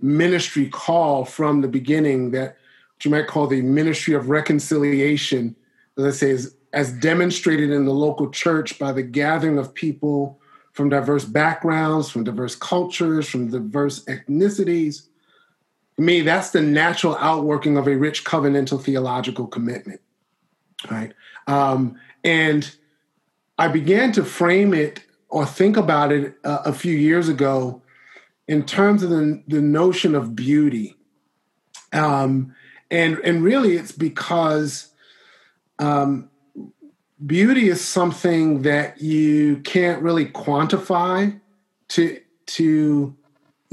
[0.01, 2.58] ministry call from the beginning that
[3.03, 5.56] you might call the ministry of reconciliation,
[5.97, 10.39] I say, is as demonstrated in the local church by the gathering of people
[10.71, 15.08] from diverse backgrounds, from diverse cultures, from diverse ethnicities.
[15.97, 20.01] To me, that's the natural outworking of a rich covenantal theological commitment.
[20.89, 21.13] Right.
[21.47, 22.75] Um, and
[23.58, 27.82] I began to frame it or think about it uh, a few years ago
[28.47, 30.95] in terms of the, the notion of beauty.
[31.91, 32.56] Um,
[32.91, 34.89] and, and really, it's because
[35.79, 36.29] um,
[37.25, 41.39] beauty is something that you can't really quantify
[41.89, 43.15] to, to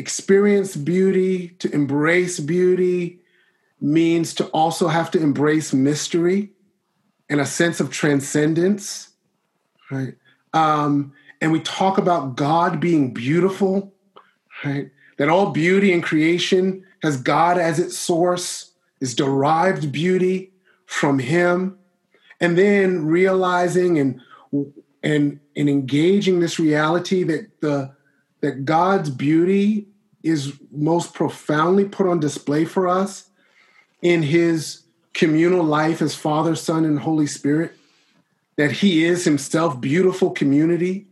[0.01, 3.21] experience beauty, to embrace beauty,
[3.81, 6.51] means to also have to embrace mystery
[7.29, 9.11] and a sense of transcendence,
[9.91, 10.15] right?
[10.53, 13.95] Um, and we talk about God being beautiful,
[14.65, 14.91] right?
[15.19, 20.53] That all beauty in creation has God as its source, is derived beauty
[20.87, 21.79] from Him,
[22.41, 24.21] and then realizing and
[25.03, 27.95] and and engaging this reality that the
[28.41, 29.87] that God's beauty
[30.22, 33.30] is most profoundly put on display for us
[34.02, 34.83] in His
[35.14, 37.76] communal life as Father, Son, and Holy Spirit.
[38.56, 41.06] That He is Himself beautiful community,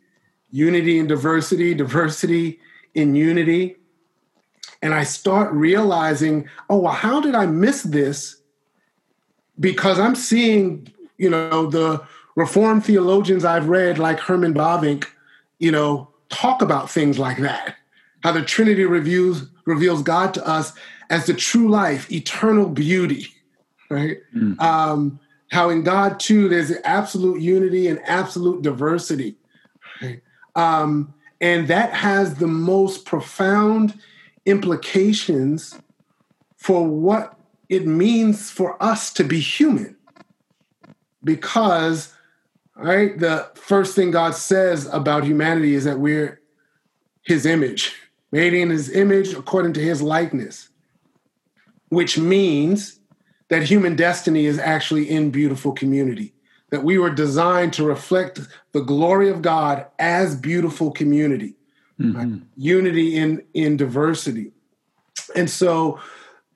[0.51, 2.61] unity in diversity, diversity
[2.95, 3.77] in unity.
[4.83, 8.41] And I start realizing, oh, well, how did I miss this?
[9.59, 12.03] Because I'm seeing, you know, the
[12.37, 15.07] Reformed theologians I've read, like Herman Bavinck,
[15.59, 17.77] you know, talk about things like that.
[18.23, 20.73] How the Trinity reviews, reveals God to us
[21.11, 23.27] as the true life, eternal beauty,
[23.91, 24.19] right?
[24.59, 29.37] Um, how in God too, there's absolute unity and absolute diversity.
[30.03, 30.21] Right?
[30.55, 33.99] Um, and that has the most profound
[34.45, 35.79] implications
[36.57, 39.97] for what it means for us to be human.
[41.23, 42.15] Because,
[42.75, 46.41] right, the first thing God says about humanity is that we're
[47.23, 47.95] his image,
[48.31, 50.69] made in his image according to his likeness,
[51.89, 53.01] which means
[53.49, 56.35] that human destiny is actually in beautiful community,
[56.71, 58.41] that we were designed to reflect
[58.73, 61.55] the glory of God as beautiful community,
[61.99, 62.17] mm-hmm.
[62.17, 62.43] right?
[62.57, 64.53] unity in, in diversity.
[65.35, 65.99] And so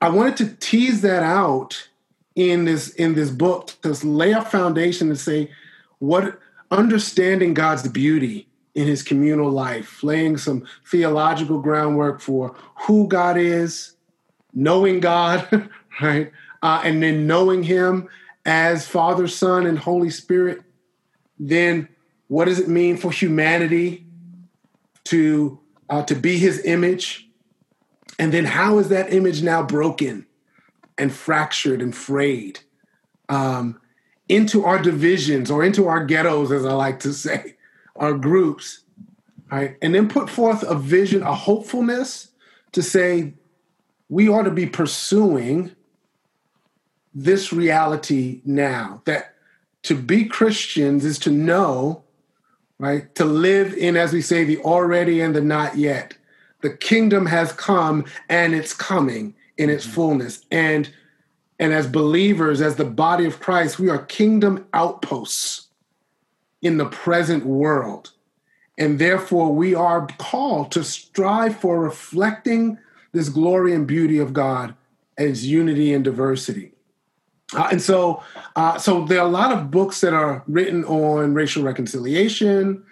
[0.01, 1.89] I wanted to tease that out
[2.35, 5.51] in this in this book to lay a foundation and say
[5.99, 6.39] what
[6.71, 12.55] understanding God's beauty in his communal life, laying some theological groundwork for
[12.87, 13.95] who God is,
[14.55, 16.33] knowing God, right?
[16.63, 18.09] Uh, and then knowing him
[18.45, 20.63] as Father, Son, and Holy Spirit.
[21.39, 21.89] Then
[22.29, 24.07] what does it mean for humanity
[25.05, 27.29] to uh, to be his image?
[28.19, 30.27] And then how is that image now broken
[30.97, 32.61] and fractured and frayed
[33.29, 33.81] um,
[34.29, 37.57] into our divisions or into our ghettos, as I like to say,
[37.97, 38.85] our groups,
[39.51, 39.77] right?
[39.83, 42.29] And then put forth a vision, a hopefulness
[42.73, 43.35] to say
[44.09, 45.75] we ought to be pursuing
[47.15, 49.35] this reality now that
[49.83, 52.05] to be Christians is to know
[52.83, 53.15] right?
[53.15, 56.15] To live in, as we say, the already and the not yet.
[56.63, 59.95] The kingdom has come and it's coming in its mm-hmm.
[59.95, 60.45] fullness.
[60.51, 60.91] And
[61.61, 65.69] and as believers, as the body of Christ, we are kingdom outposts
[66.63, 68.13] in the present world.
[68.79, 72.79] And therefore, we are called to strive for reflecting
[73.13, 74.75] this glory and beauty of God
[75.19, 76.73] as unity and diversity.
[77.55, 78.23] Uh, and so,
[78.57, 82.83] uh, so there are a lot of books that are written on racial reconciliation,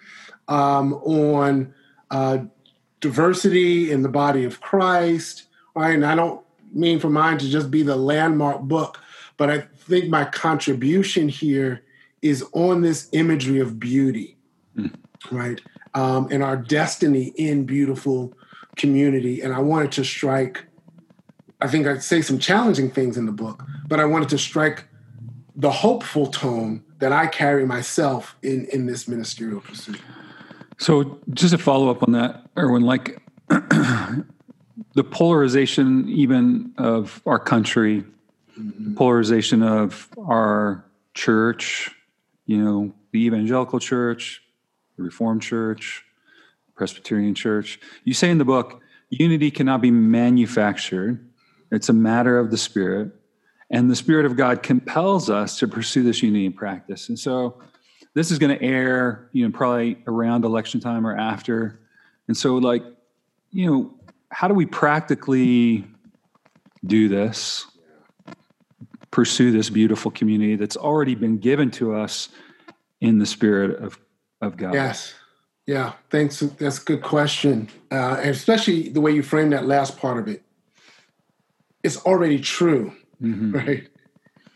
[0.48, 1.72] um, on
[2.10, 2.38] uh,
[3.00, 5.44] diversity in the body of Christ.
[5.74, 5.94] Right?
[5.94, 9.00] And I don't mean for mine to just be the landmark book,
[9.38, 11.82] but I think my contribution here
[12.22, 14.36] is on this imagery of beauty,
[15.30, 15.60] right?
[15.94, 18.32] Um, and our destiny in beautiful
[18.76, 19.40] community.
[19.40, 20.64] And I wanted to strike,
[21.60, 24.84] I think I'd say some challenging things in the book, but I wanted to strike
[25.56, 30.00] the hopeful tone that I carry myself in, in this ministerial pursuit.
[30.78, 38.04] So just to follow up on that, Irwyn, like the polarization even of our country,
[38.56, 41.94] the polarization of our church,
[42.50, 44.42] you know, the evangelical church,
[44.96, 46.04] the Reformed church,
[46.74, 47.78] Presbyterian church.
[48.02, 51.30] You say in the book, unity cannot be manufactured.
[51.70, 53.12] It's a matter of the Spirit.
[53.70, 57.08] And the Spirit of God compels us to pursue this unity in practice.
[57.08, 57.62] And so
[58.14, 61.78] this is going to air, you know, probably around election time or after.
[62.26, 62.82] And so, like,
[63.52, 63.94] you know,
[64.32, 65.84] how do we practically
[66.84, 67.64] do this?
[69.10, 72.28] Pursue this beautiful community that's already been given to us
[73.00, 73.98] in the Spirit of,
[74.40, 74.74] of God.
[74.74, 75.14] Yes.
[75.66, 75.94] Yeah.
[76.10, 76.40] Thanks.
[76.40, 77.68] That's a good question.
[77.90, 80.42] Uh, and especially the way you frame that last part of it.
[81.82, 83.88] It's already true, right?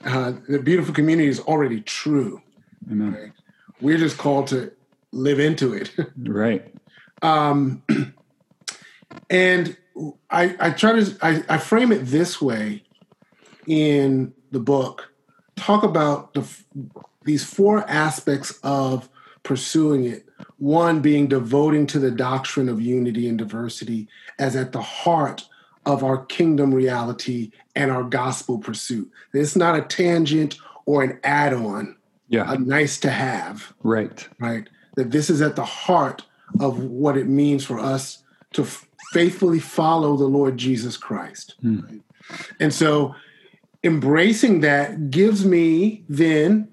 [0.04, 2.42] Uh, the beautiful community is already true.
[2.90, 3.12] Amen.
[3.14, 3.32] Right?
[3.80, 4.72] We're just called to
[5.12, 5.90] live into it.
[6.18, 6.74] Right.
[7.22, 7.82] um,
[9.30, 9.76] and
[10.30, 12.83] I, I try to I, I frame it this way
[13.66, 15.12] in the book.
[15.56, 16.44] Talk about the
[17.24, 19.08] these four aspects of
[19.42, 20.26] pursuing it.
[20.58, 25.48] One being devoting to the doctrine of unity and diversity as at the heart
[25.86, 29.10] of our kingdom reality and our gospel pursuit.
[29.32, 31.96] It's not a tangent or an add-on,
[32.28, 32.50] Yeah.
[32.50, 34.26] a nice to have Right.
[34.38, 34.68] right?
[34.96, 36.22] That this is at the heart
[36.60, 38.22] of what it means for us
[38.52, 38.66] to
[39.12, 41.54] faithfully follow the Lord Jesus Christ.
[41.60, 41.80] Hmm.
[41.80, 42.00] right?
[42.60, 43.14] And so
[43.84, 46.68] embracing that gives me then,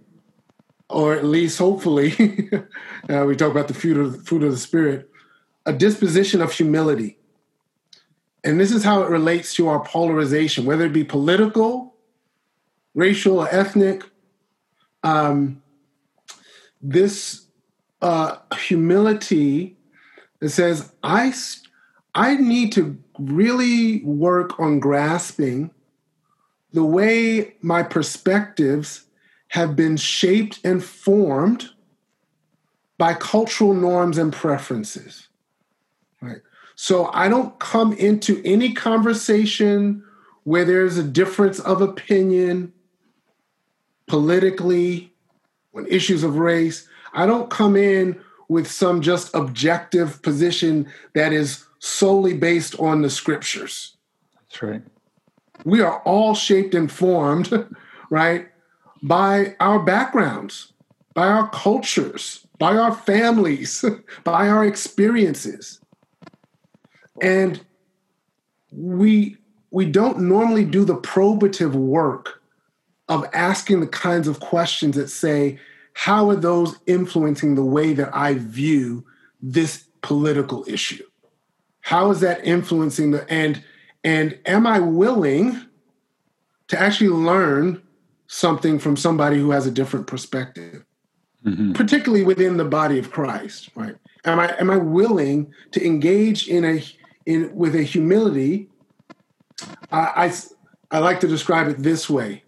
[0.89, 2.49] or at least hopefully,
[3.09, 5.09] uh, we talk about the fruit of, of the Spirit,
[5.65, 7.17] a disposition of humility.
[8.43, 11.95] And this is how it relates to our polarization, whether it be political,
[12.95, 14.03] racial, or ethnic.
[15.03, 15.61] Um,
[16.81, 17.45] this
[18.01, 19.77] uh, humility
[20.39, 21.33] that says i
[22.15, 25.69] i need to really work on grasping
[26.73, 29.05] the way my perspectives
[29.49, 31.69] have been shaped and formed
[32.97, 35.27] by cultural norms and preferences.
[36.21, 36.41] Right.
[36.75, 40.03] So I don't come into any conversation
[40.43, 42.73] where there's a difference of opinion
[44.07, 45.13] politically
[45.75, 46.87] on issues of race.
[47.13, 53.09] I don't come in with some just objective position that is solely based on the
[53.09, 53.95] scriptures.
[54.35, 54.81] That's right.
[55.65, 57.51] We are all shaped and formed,
[58.09, 58.47] right,
[59.03, 60.73] by our backgrounds,
[61.13, 63.83] by our cultures, by our families,
[64.23, 65.79] by our experiences.
[67.21, 67.63] And
[68.71, 69.37] we
[69.71, 72.41] we don't normally do the probative work
[73.07, 75.59] of asking the kinds of questions that say,
[75.93, 79.05] how are those influencing the way that I view
[79.41, 81.03] this political issue?
[81.81, 83.63] How is that influencing the and
[84.03, 85.61] and am I willing
[86.69, 87.81] to actually learn
[88.27, 90.85] something from somebody who has a different perspective,
[91.45, 91.73] mm-hmm.
[91.73, 93.95] particularly within the body of Christ, right?
[94.23, 96.83] Am I am I willing to engage in a
[97.25, 98.69] in with a humility?
[99.91, 100.33] I, I
[100.91, 102.43] I like to describe it this way.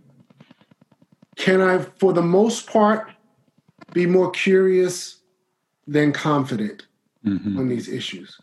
[1.36, 3.12] Can I, for the most part,
[3.92, 5.22] be more curious
[5.88, 6.88] than confident
[7.26, 7.58] mm-hmm.
[7.58, 8.40] on these issues?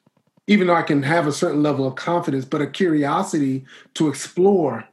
[0.50, 4.84] Even though I can have a certain level of confidence, but a curiosity to explore.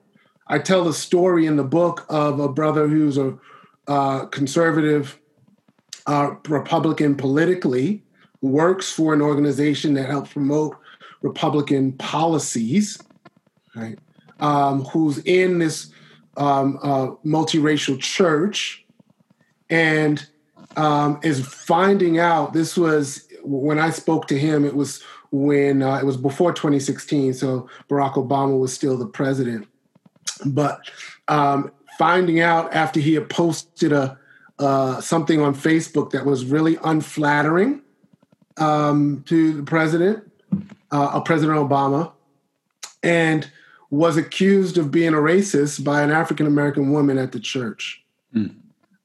[0.45, 3.37] I tell the story in the book of a brother who's a
[3.87, 5.19] uh, conservative
[6.05, 8.03] uh, Republican politically,
[8.41, 10.77] works for an organization that helps promote
[11.21, 12.99] Republican policies,
[13.75, 13.97] right?
[14.39, 15.91] Um, who's in this
[16.37, 18.85] um, uh, multiracial church,
[19.69, 20.25] and
[20.75, 22.53] um, is finding out.
[22.53, 24.63] This was when I spoke to him.
[24.63, 29.67] It was when uh, it was before 2016, so Barack Obama was still the president.
[30.45, 30.81] But
[31.27, 34.17] um, finding out after he had posted a
[34.59, 37.79] uh, something on Facebook that was really unflattering
[38.57, 40.31] um, to the president,
[40.91, 42.11] uh, President Obama,
[43.03, 43.51] and
[43.91, 48.03] was accused of being a racist by an African American woman at the church.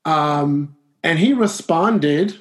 [0.05, 2.39] Um, and he responded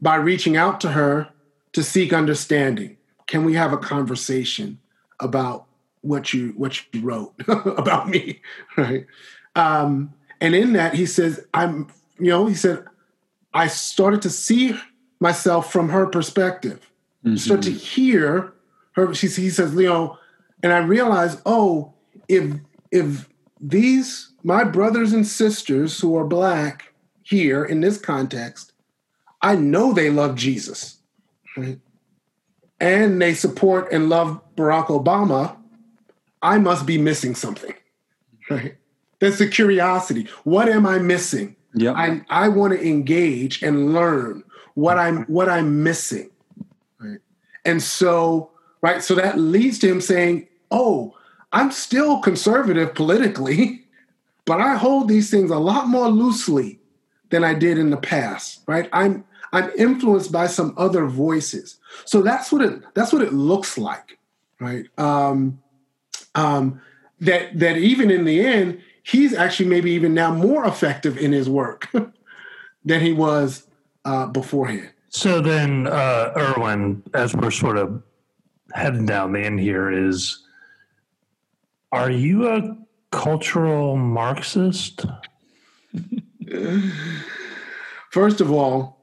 [0.00, 1.28] by reaching out to her
[1.72, 2.96] to seek understanding.
[3.26, 4.78] Can we have a conversation
[5.20, 5.66] about
[6.02, 8.40] what you what you wrote about me,
[8.76, 9.06] right?
[9.54, 12.84] Um, and in that, he says, "I'm," you know, he said,
[13.54, 14.74] "I started to see
[15.20, 16.90] myself from her perspective,
[17.36, 18.52] start to hear
[18.92, 20.18] her." She, he says, "You know,"
[20.62, 21.94] and I realized, oh,
[22.28, 22.54] if
[22.90, 23.28] if
[23.60, 26.92] these my brothers and sisters who are black
[27.22, 28.72] here in this context,
[29.40, 30.98] I know they love Jesus,
[31.56, 31.78] right?
[32.82, 35.56] And they support and love Barack Obama.
[36.42, 37.74] I must be missing something,
[38.50, 38.76] right?
[39.20, 40.26] That's the curiosity.
[40.42, 41.54] What am I missing?
[41.74, 41.92] Yeah.
[41.92, 44.42] I I want to engage and learn
[44.74, 46.30] what I'm what I'm missing,
[46.98, 47.20] right?
[47.64, 51.16] And so right, so that leads to him saying, "Oh,
[51.52, 53.84] I'm still conservative politically,
[54.44, 56.80] but I hold these things a lot more loosely
[57.30, 58.88] than I did in the past, right?
[58.92, 61.78] I'm I'm influenced by some other voices.
[62.04, 64.18] So that's what it that's what it looks like,
[64.60, 64.86] right?
[64.98, 65.60] Um,
[66.34, 66.80] um,
[67.20, 71.48] that that even in the end, he's actually maybe even now more effective in his
[71.48, 71.88] work
[72.84, 73.66] than he was
[74.04, 74.90] uh, beforehand.
[75.10, 78.02] So then, uh, Irwyn, as we're sort of
[78.72, 80.42] heading down the end here, is
[81.92, 82.78] are you a
[83.10, 85.04] cultural Marxist?
[88.10, 89.01] First of all,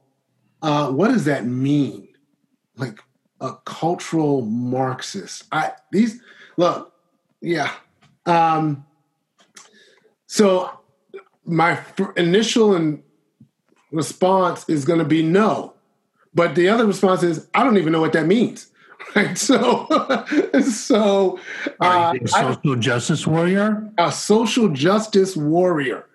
[0.62, 2.08] uh, what does that mean?
[2.76, 3.00] Like
[3.42, 5.44] a cultural Marxist?
[5.52, 6.22] I these
[6.58, 6.94] look,
[7.42, 7.72] yeah.
[8.26, 8.86] Um,
[10.28, 10.72] so
[11.46, 13.02] my f- initial and
[13.92, 15.74] response is going to be no,
[16.34, 18.68] but the other response is I don't even know what that means.
[19.16, 19.36] Right?
[19.38, 19.88] So,
[20.70, 21.40] so
[21.80, 23.90] Are uh, you a I- social justice warrior?
[23.98, 26.06] a social justice warrior.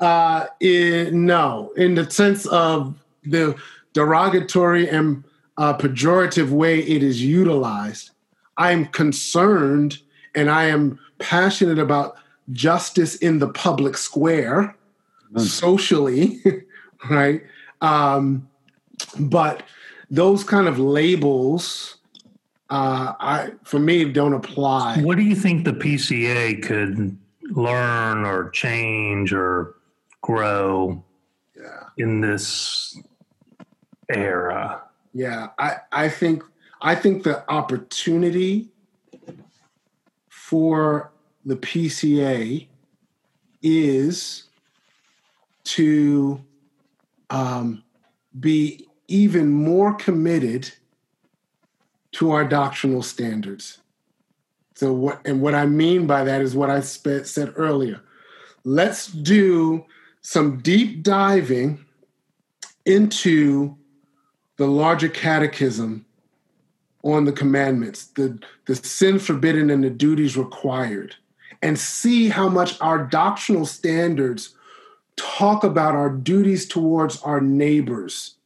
[0.00, 3.54] Uh, in, no, in the sense of the
[3.92, 5.24] derogatory and
[5.58, 8.10] uh, pejorative way it is utilized.
[8.56, 9.98] I'm concerned
[10.34, 12.16] and I am passionate about
[12.52, 14.76] justice in the public square,
[15.36, 16.42] socially,
[17.10, 17.42] right?
[17.80, 18.48] Um,
[19.18, 19.62] but
[20.10, 21.96] those kind of labels,
[22.70, 24.98] uh, I for me don't apply.
[25.02, 27.16] What do you think the PCA could
[27.50, 29.74] learn or change or
[30.22, 31.02] grow
[31.56, 31.84] Yeah.
[31.98, 32.98] in this
[34.12, 34.82] era?
[35.14, 36.42] Yeah, I, I think
[36.80, 38.68] I think the opportunity
[40.28, 41.12] for
[41.44, 42.66] the PCA
[43.62, 44.44] is
[45.64, 46.42] to
[47.30, 47.82] um,
[48.38, 50.70] be even more committed
[52.12, 53.78] to our doctrinal standards.
[54.74, 58.00] So what and what I mean by that is what I said earlier.
[58.64, 59.84] Let's do
[60.20, 61.84] some deep diving
[62.84, 63.76] into
[64.62, 66.06] the larger catechism
[67.02, 71.16] on the commandments, the, the sin forbidden and the duties required,
[71.62, 74.54] and see how much our doctrinal standards
[75.16, 78.36] talk about our duties towards our neighbors,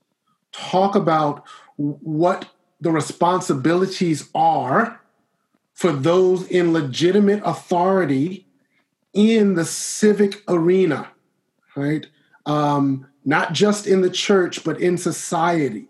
[0.52, 1.44] talk about
[1.76, 2.48] what
[2.80, 4.98] the responsibilities are
[5.74, 8.46] for those in legitimate authority
[9.12, 11.08] in the civic arena,
[11.76, 12.06] right?
[12.46, 15.88] Um, not just in the church, but in society.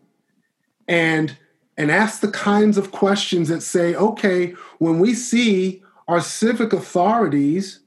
[0.88, 1.36] And
[1.76, 7.80] and ask the kinds of questions that say, okay, when we see our civic authorities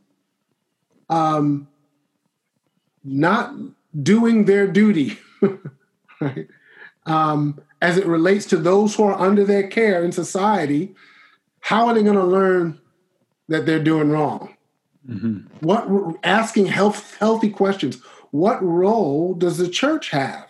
[1.10, 1.68] um,
[3.04, 3.54] not
[4.04, 5.18] doing their duty,
[6.22, 6.48] right?
[7.06, 10.94] um, as it relates to those who are under their care in society,
[11.62, 12.80] how are they going to learn
[13.48, 14.56] that they're doing wrong?
[15.62, 18.02] What asking health, healthy questions?
[18.32, 20.48] What role does the church have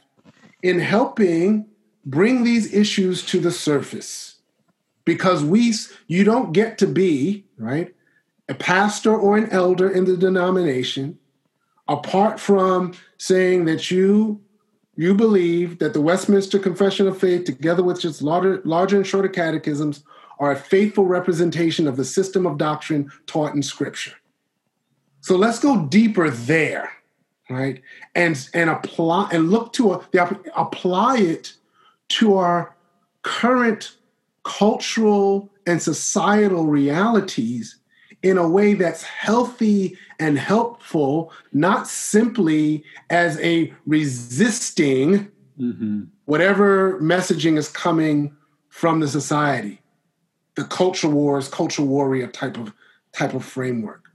[0.61, 1.68] in helping
[2.09, 4.35] bring these issues to the surface?
[5.05, 5.73] Because we,
[6.07, 7.93] you don't get to be right
[8.47, 11.17] a pastor or an elder in the denomination
[11.87, 14.41] apart from saying that you
[14.95, 19.29] you believe that the Westminster Confession of Faith, together with its larger, larger and shorter
[19.29, 20.03] catechisms,
[20.39, 24.15] are a faithful representation of the system of doctrine taught in Scripture.
[25.21, 26.91] So let's go deeper there,
[27.49, 27.81] right?
[28.13, 30.07] And and apply and look to a,
[30.55, 31.53] apply it
[32.09, 32.75] to our
[33.23, 33.95] current
[34.43, 37.77] cultural and societal realities
[38.23, 46.07] in a way that's healthy and helpful, not simply as a resisting Mhm.
[46.25, 48.33] whatever messaging is coming
[48.69, 49.81] from the society,
[50.55, 52.73] the culture wars, culture warrior type of
[53.11, 54.05] type of framework.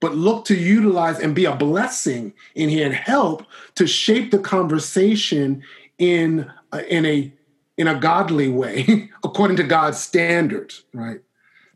[0.00, 4.38] But look to utilize and be a blessing in here and help to shape the
[4.38, 5.62] conversation
[5.98, 7.32] in a, in a
[7.78, 11.20] in a godly way, according to God's standards, right?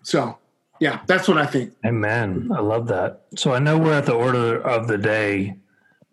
[0.02, 0.36] So,
[0.80, 1.74] yeah, that's what I think.
[1.86, 2.50] Amen.
[2.52, 3.22] I love that.
[3.36, 5.56] So I know we're at the order of the day,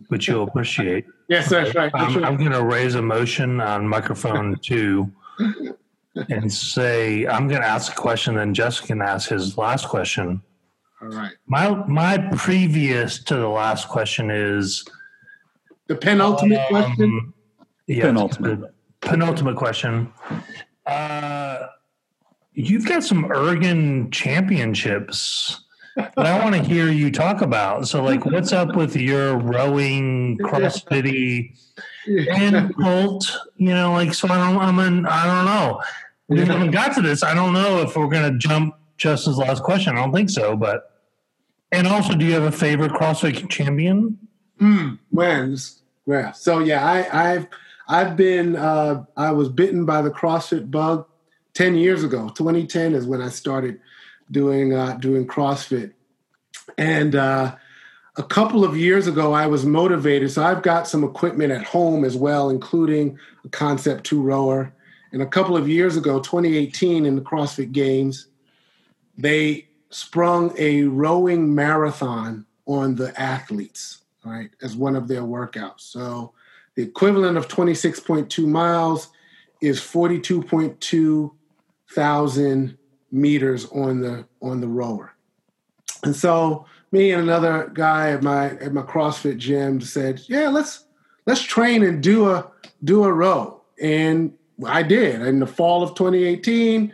[0.10, 1.06] which you'll appreciate.
[1.28, 1.92] Yes, that's right.
[1.92, 2.32] That's I'm, right.
[2.32, 5.12] I'm going to raise a motion on microphone two
[6.30, 10.42] and say, I'm going to ask a question, then Jessica can ask his last question.
[11.02, 11.32] All right.
[11.48, 14.86] My, my previous to the last question is
[15.88, 17.34] The penultimate um, question.
[17.90, 18.72] Yeah, Penultimate.
[19.02, 20.14] penultimate question.
[20.86, 21.68] Uh,
[22.54, 25.62] you've got some Oregon championships
[25.96, 27.88] that I want to hear you talk about.
[27.88, 31.58] So, like, what's up with your rowing, CrossFitty,
[32.08, 33.36] and Colt?
[33.58, 35.82] You know, like, so I don't, I'm in, I don't know.
[36.28, 37.24] We haven't got to this.
[37.24, 39.98] I don't know if we're going to jump Justin's last question.
[39.98, 40.86] I don't think so, but.
[41.72, 44.18] And also, do you have a favorite CrossFit champion?
[45.12, 45.82] Wins.
[46.06, 46.32] Yeah.
[46.32, 47.48] So yeah, I, I've
[47.90, 51.08] I've been uh, I was bitten by the CrossFit bug
[51.56, 52.30] ten years ago.
[52.30, 53.82] 2010 is when I started
[54.30, 55.94] doing uh, doing CrossFit,
[56.78, 57.56] and uh,
[58.16, 60.32] a couple of years ago I was motivated.
[60.32, 64.72] So I've got some equipment at home as well, including a Concept Two rower.
[65.12, 68.28] And a couple of years ago, 2018, in the CrossFit Games,
[69.18, 75.80] they sprung a rowing marathon on the athletes, right, as one of their workouts.
[75.80, 76.34] So
[76.80, 79.10] the equivalent of 26.2 miles
[79.60, 81.30] is 42.2
[81.92, 82.78] thousand
[83.12, 85.14] meters on the on the rower.
[86.06, 90.86] And so me and another guy at my at my CrossFit gym said, "Yeah, let's
[91.26, 92.50] let's train and do a
[92.86, 94.34] do a row." And
[94.66, 95.22] I did.
[95.24, 96.94] In the fall of 2018,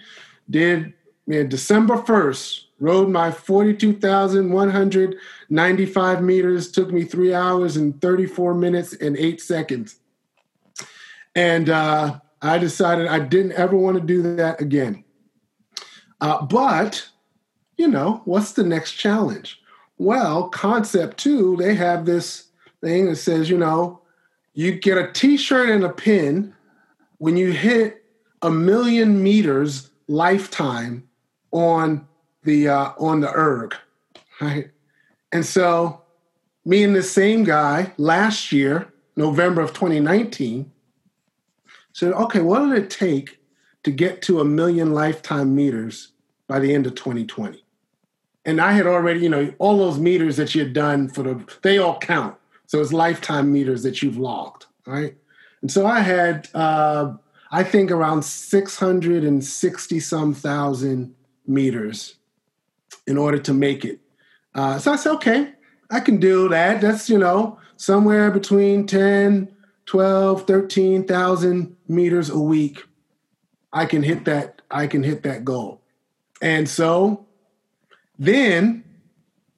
[0.49, 0.93] did
[1.27, 6.71] in December 1st, rode my 42,195 meters.
[6.71, 9.95] Took me three hours and 34 minutes and eight seconds.
[11.36, 15.03] And uh, I decided I didn't ever want to do that again.
[16.21, 17.09] Uh, but,
[17.78, 19.61] you know, what's the next challenge?
[19.97, 22.47] Well, Concept 2, they have this
[22.82, 24.01] thing that says, you know,
[24.53, 26.53] you get a t shirt and a pin
[27.17, 28.05] when you hit
[28.41, 31.07] a million meters lifetime
[31.51, 32.07] on
[32.45, 33.75] the uh, on the erg,
[34.39, 34.69] right?
[35.31, 36.01] And so,
[36.63, 40.71] me and the same guy last year, November of 2019,
[41.91, 43.39] said, okay, what did it take
[43.83, 46.13] to get to a million lifetime meters
[46.47, 47.63] by the end of 2020?
[48.45, 51.43] And I had already, you know, all those meters that you had done for the,
[51.63, 52.35] they all count.
[52.67, 55.15] So it's lifetime meters that you've logged, right?
[55.61, 57.13] And so I had, uh,
[57.51, 61.15] I think around 660 some thousand
[61.47, 62.15] meters
[63.07, 63.99] in order to make it.
[64.53, 65.53] Uh, so I said, okay,
[65.91, 66.81] I can do that.
[66.81, 69.53] That's, you know, somewhere between 10,
[69.85, 72.83] 12, 13,000 meters a week.
[73.73, 75.81] I can hit that, I can hit that goal.
[76.41, 77.25] And so
[78.17, 78.83] then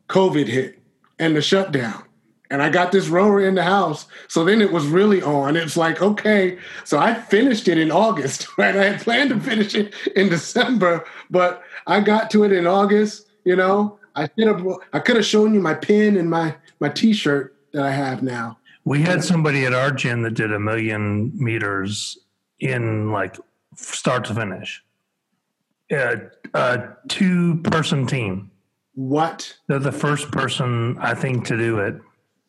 [0.09, 0.79] COVID hit
[1.19, 2.03] and the shutdown.
[2.49, 4.07] And I got this rower in the house.
[4.29, 5.57] So then it was really on.
[5.57, 6.57] It's like, okay.
[6.85, 8.75] So I finished it in August, right?
[8.75, 13.26] I had planned to finish it in December, but I got to it in August,
[13.47, 13.97] you know.
[14.15, 17.83] I should have I could have shown you my pin and my my t-shirt that
[17.83, 18.57] I have now.
[18.83, 22.17] We had somebody at our gym that did a million meters
[22.59, 23.37] in like
[23.75, 24.83] start to finish.
[25.91, 26.17] A,
[26.53, 28.51] a two person team.
[28.95, 29.55] What?
[29.67, 31.95] They're the first person I think to do it.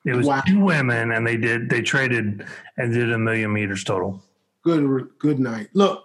[0.04, 0.42] It was Wow.
[0.46, 2.44] two women, and they did they traded
[2.76, 4.22] and did a million meters total.
[4.64, 5.68] Good good night.
[5.74, 6.04] Look,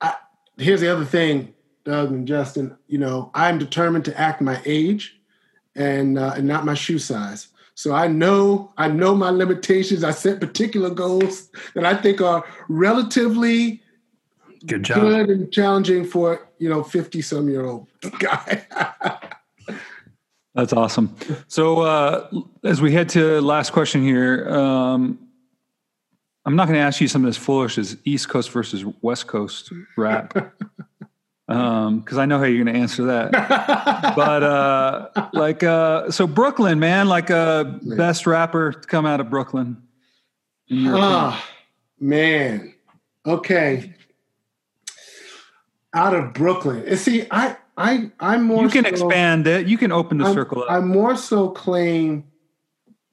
[0.00, 0.14] I,
[0.58, 1.54] here's the other thing,
[1.84, 2.76] Doug and Justin.
[2.86, 5.18] You know, I'm determined to act my age,
[5.74, 7.48] and uh, and not my shoe size.
[7.74, 10.04] So I know I know my limitations.
[10.04, 13.82] I set particular goals that I think are relatively
[14.66, 15.00] Good job.
[15.00, 17.86] good and challenging for you know 50 some year old
[18.18, 18.66] guy.
[20.54, 21.14] That's awesome.
[21.46, 22.28] So uh,
[22.64, 25.20] as we head to last question here, um,
[26.44, 29.72] I'm not going to ask you something as foolish as East Coast versus West Coast
[29.96, 30.52] rap.
[31.48, 33.32] because I know how you're going to answer that.
[34.16, 39.30] but uh, like, uh, so Brooklyn, man, like a best rapper to come out of
[39.30, 39.82] Brooklyn.
[40.70, 41.42] Ah,
[41.98, 42.74] man.
[43.24, 43.94] Okay.
[45.94, 46.84] Out of Brooklyn.
[46.86, 48.62] And see, I, I, I'm more.
[48.62, 49.66] you can so- expand it.
[49.66, 50.70] You can open the I'm, circle up.
[50.70, 52.24] I more so claim,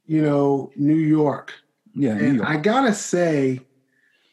[0.07, 1.53] you know, New York.
[1.93, 2.49] yeah, New And York.
[2.49, 3.61] I gotta say,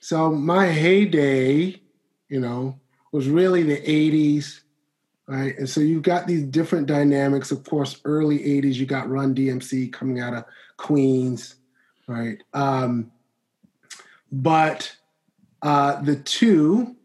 [0.01, 1.81] so my heyday,
[2.29, 2.81] you know,
[3.13, 4.61] was really the '80s,
[5.27, 5.57] right?
[5.57, 7.51] And so you've got these different dynamics.
[7.51, 10.45] Of course, early '80s, you got Run DMC coming out of
[10.77, 11.57] Queens,
[12.09, 12.43] right?
[12.53, 13.13] Um,
[14.33, 14.97] but
[15.61, 16.97] uh, the two,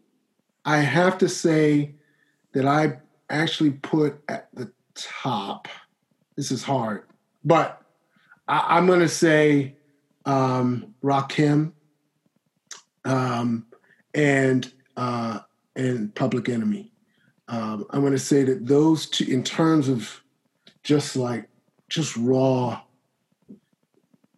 [0.64, 1.94] I have to say
[2.52, 2.98] that I
[3.30, 5.68] actually put at the top.
[6.36, 7.04] This is hard,
[7.44, 7.82] but
[8.48, 9.76] I, I'm going to say
[10.24, 11.72] um, Rakim
[13.04, 13.66] um,
[14.14, 15.40] and uh,
[15.78, 16.92] and Public Enemy.
[17.48, 20.22] Um, I'm going to say that those two, in terms of
[20.82, 21.48] just like
[21.88, 22.80] just raw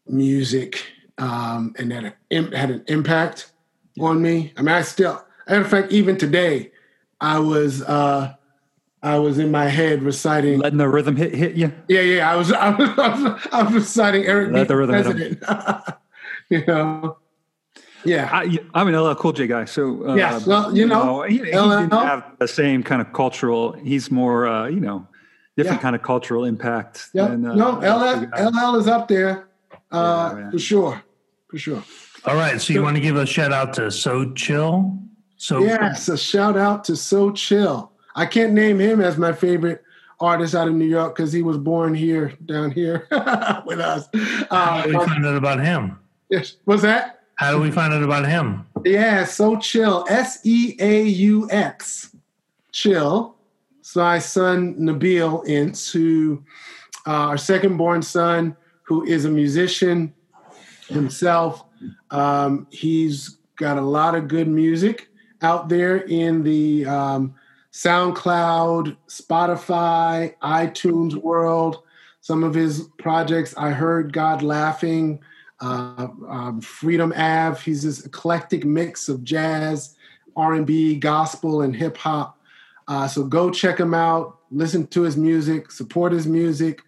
[0.07, 0.85] music,
[1.19, 3.51] um, and that had an impact
[3.99, 4.53] on me.
[4.57, 6.71] I mean, I still, in fact, even today,
[7.21, 8.35] I was uh,
[9.03, 10.59] I was in my head reciting.
[10.59, 11.73] Letting the rhythm hit hit you.
[11.89, 12.31] Yeah, yeah.
[12.31, 14.69] I was, I was, I was, I was reciting Eric Let B.
[14.69, 15.85] the rhythm hit President.
[16.51, 17.19] you know,
[18.05, 21.39] yeah, I, I'm an LL Cool J guy, so uh, Yes, well, you know, he,
[21.39, 23.73] he LL didn't have the same kind of cultural.
[23.73, 25.07] He's more, uh, you know,
[25.57, 25.83] different Yeah.
[25.83, 27.09] kind of cultural impact.
[27.13, 27.29] yeah.
[27.29, 28.27] than, uh, no, LL.
[28.51, 29.49] LL is up there
[29.93, 31.03] uh, Yeah, for sure,
[31.49, 31.83] for sure.
[32.27, 32.61] All right.
[32.61, 34.99] So you want to give a shout out to Seaux Chill?
[35.37, 37.91] So Yes, a shout out to Seaux Chill.
[38.15, 39.83] I can't name him as my favorite
[40.21, 43.07] artist out of New York because he was born here, down here
[43.65, 44.07] with us.
[44.51, 45.99] how do we Uh, find out about him?
[46.29, 47.20] yes, what's that?
[47.41, 48.67] How do we find out about him?
[48.85, 50.05] Yeah, Seaux Chill.
[50.11, 52.15] S E A U X.
[52.71, 53.35] Chill.
[53.81, 56.45] So my son Nabil into
[57.07, 60.13] uh, our second born son, who is a musician
[60.89, 61.65] himself.
[62.11, 65.09] Um, he's got a lot of good music
[65.41, 67.35] out there in the um,
[67.73, 71.85] SoundCloud, Spotify, iTunes world.
[72.21, 75.21] Some of his projects, I heard God laughing,
[75.61, 77.61] uh, um, Freedom Ave.
[77.61, 79.97] He's this eclectic mix of jazz,
[80.37, 82.39] R&B, gospel, and hip hop.
[82.89, 86.83] Uh, so go check him out, listen to his music, support his music,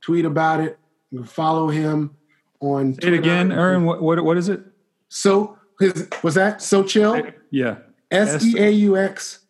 [0.00, 0.78] tweet about it,
[1.10, 2.14] and follow him
[2.60, 2.94] on.
[2.94, 3.84] Say it again, Aaron.
[3.84, 4.60] What, what what is it?
[5.08, 7.30] So his was that Seaux Chill?
[7.50, 7.78] Yeah.
[8.10, 9.40] S E A U X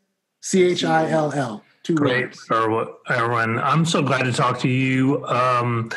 [0.40, 1.62] C H I L L.
[1.82, 2.46] Two Great, words.
[2.50, 3.58] Erw- Irwyn.
[3.58, 5.24] I'm so glad to talk to you.
[5.26, 5.90] Um,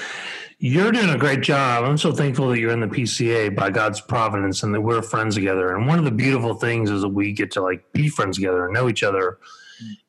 [0.63, 1.85] you're doing a great job.
[1.85, 5.33] I'm so thankful that you're in the PCA by God's providence and that we're friends
[5.33, 5.75] together.
[5.75, 8.65] And one of the beautiful things is that we get to like be friends together
[8.65, 9.39] and know each other,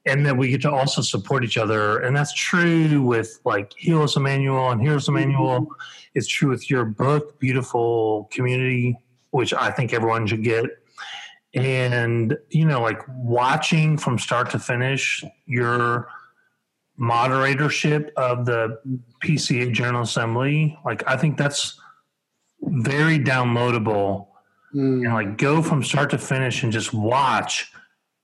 [0.05, 2.01] and that we get to also support each other.
[2.01, 5.17] And that's true with like Helos Emmanuel and Heroes mm-hmm.
[5.17, 5.69] Emmanuel.
[6.15, 8.99] It's true with your book, Beautiful Community,
[9.31, 10.67] which I think everyone should get
[11.55, 16.09] and you know like watching from start to finish your
[17.03, 18.79] moderatorship of the
[19.23, 21.81] pca general assembly like i think that's
[22.63, 24.29] very downloadable
[24.75, 25.05] Mm.
[25.05, 27.73] and like go from start to finish and just watch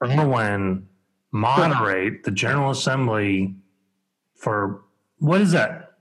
[0.03, 0.89] Irwyn
[1.31, 3.55] moderate the general assembly
[4.35, 4.81] for
[5.19, 5.93] what is that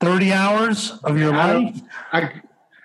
[0.00, 1.80] 30 hours of your I life
[2.12, 2.42] I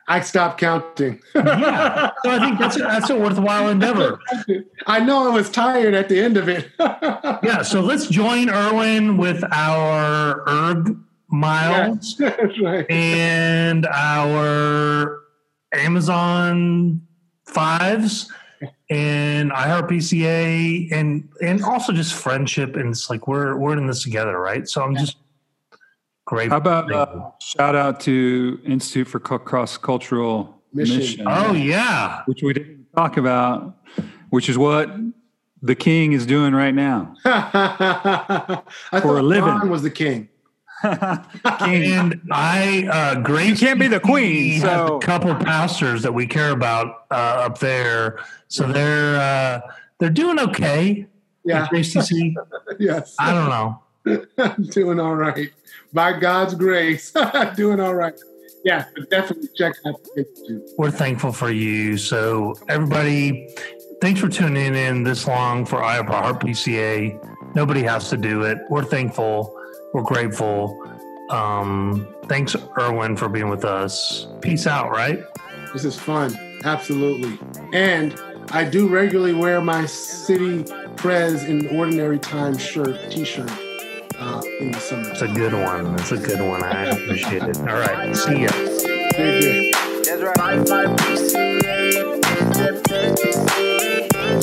[0.07, 1.21] I stopped counting.
[1.33, 4.19] yeah so i think that's a, that's a worthwhile endeavor
[4.85, 6.69] I know I was tired at the end of it.
[7.43, 10.97] Yeah, so let's join Irwyn with our erg
[11.29, 12.19] miles
[12.61, 12.89] right.
[12.89, 15.21] and our
[15.73, 17.01] Amazon
[17.45, 18.31] fives
[18.89, 24.39] and iHeartPCA and and also just friendship and it's like we're we're in this together,
[24.39, 24.67] right?
[24.69, 25.17] So I'm just
[26.25, 26.49] great.
[26.49, 30.97] How about uh, shout out to Institute for Cross Cultural Mission.
[30.97, 33.77] Mission, oh yeah, which we didn't talk about,
[34.29, 34.89] which is what
[35.61, 37.15] the king is doing right now.
[37.25, 38.61] I
[39.01, 39.49] For a living.
[39.49, 40.29] Ron was the king.
[40.83, 43.61] and I uh, Grace.
[43.61, 47.45] You can't be the queen, has so- a couple pastors that we care about uh,
[47.45, 49.61] up there, so they're uh,
[49.99, 51.07] they're doing okay.
[51.45, 51.63] Yeah.
[51.63, 51.93] at Grace
[52.79, 53.15] Yes.
[53.19, 53.81] I don't know.
[54.71, 55.51] doing all right.
[55.93, 57.13] By God's grace.
[57.55, 58.19] doing all right.
[58.65, 60.63] Yeah, but definitely check out the Institute.
[60.77, 61.97] We're thankful for you.
[61.97, 63.53] So, everybody,
[64.01, 67.55] thanks for tuning in this long for Iowa Heart PCA.
[67.55, 68.57] Nobody has to do it.
[68.69, 69.53] We're thankful.
[69.93, 70.81] We're grateful.
[71.29, 74.27] Um, thanks, Irwyn, for being with us.
[74.41, 75.19] Peace out, right?
[75.73, 76.35] This is fun.
[76.63, 77.37] Absolutely.
[77.73, 78.19] And
[78.51, 80.63] I do regularly wear my city
[80.95, 83.51] Prez in ordinary time shirt, t-shirt
[84.23, 85.09] uh, in the summer.
[85.11, 85.95] It's a good one.
[85.99, 86.63] It's a good one.
[86.63, 87.57] I appreciate it.
[87.59, 88.15] All right.
[88.15, 88.49] See ya.
[89.17, 89.73] Very good.
[90.05, 90.37] That's right.
[90.37, 91.53] Five five PCA.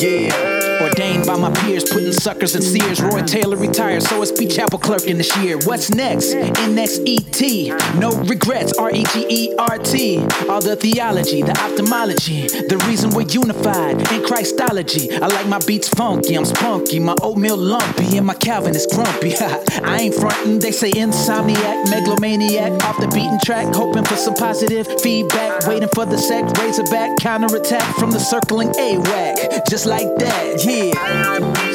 [0.01, 3.01] Yeah, ordained by my peers, putting suckers in Sears.
[3.01, 5.59] Roy Taylor retired, so is Pete Chapel clerk in this year.
[5.64, 6.33] What's next?
[6.35, 7.99] NXET.
[7.99, 8.72] No regrets.
[8.78, 10.18] R E G E R T.
[10.49, 15.12] All the theology, the ophthalmology, the reason we're unified in Christology.
[15.12, 19.35] I like my beats funky, I'm spunky, my oatmeal lumpy, and my Calvin is grumpy.
[19.85, 24.87] I ain't frontin', they say insomniac, megalomaniac, off the beaten track, hoping for some positive
[25.01, 29.68] feedback, waiting for the sec, razorback, counterattack from the circling AWAC.
[29.68, 31.70] Just like that, yeah.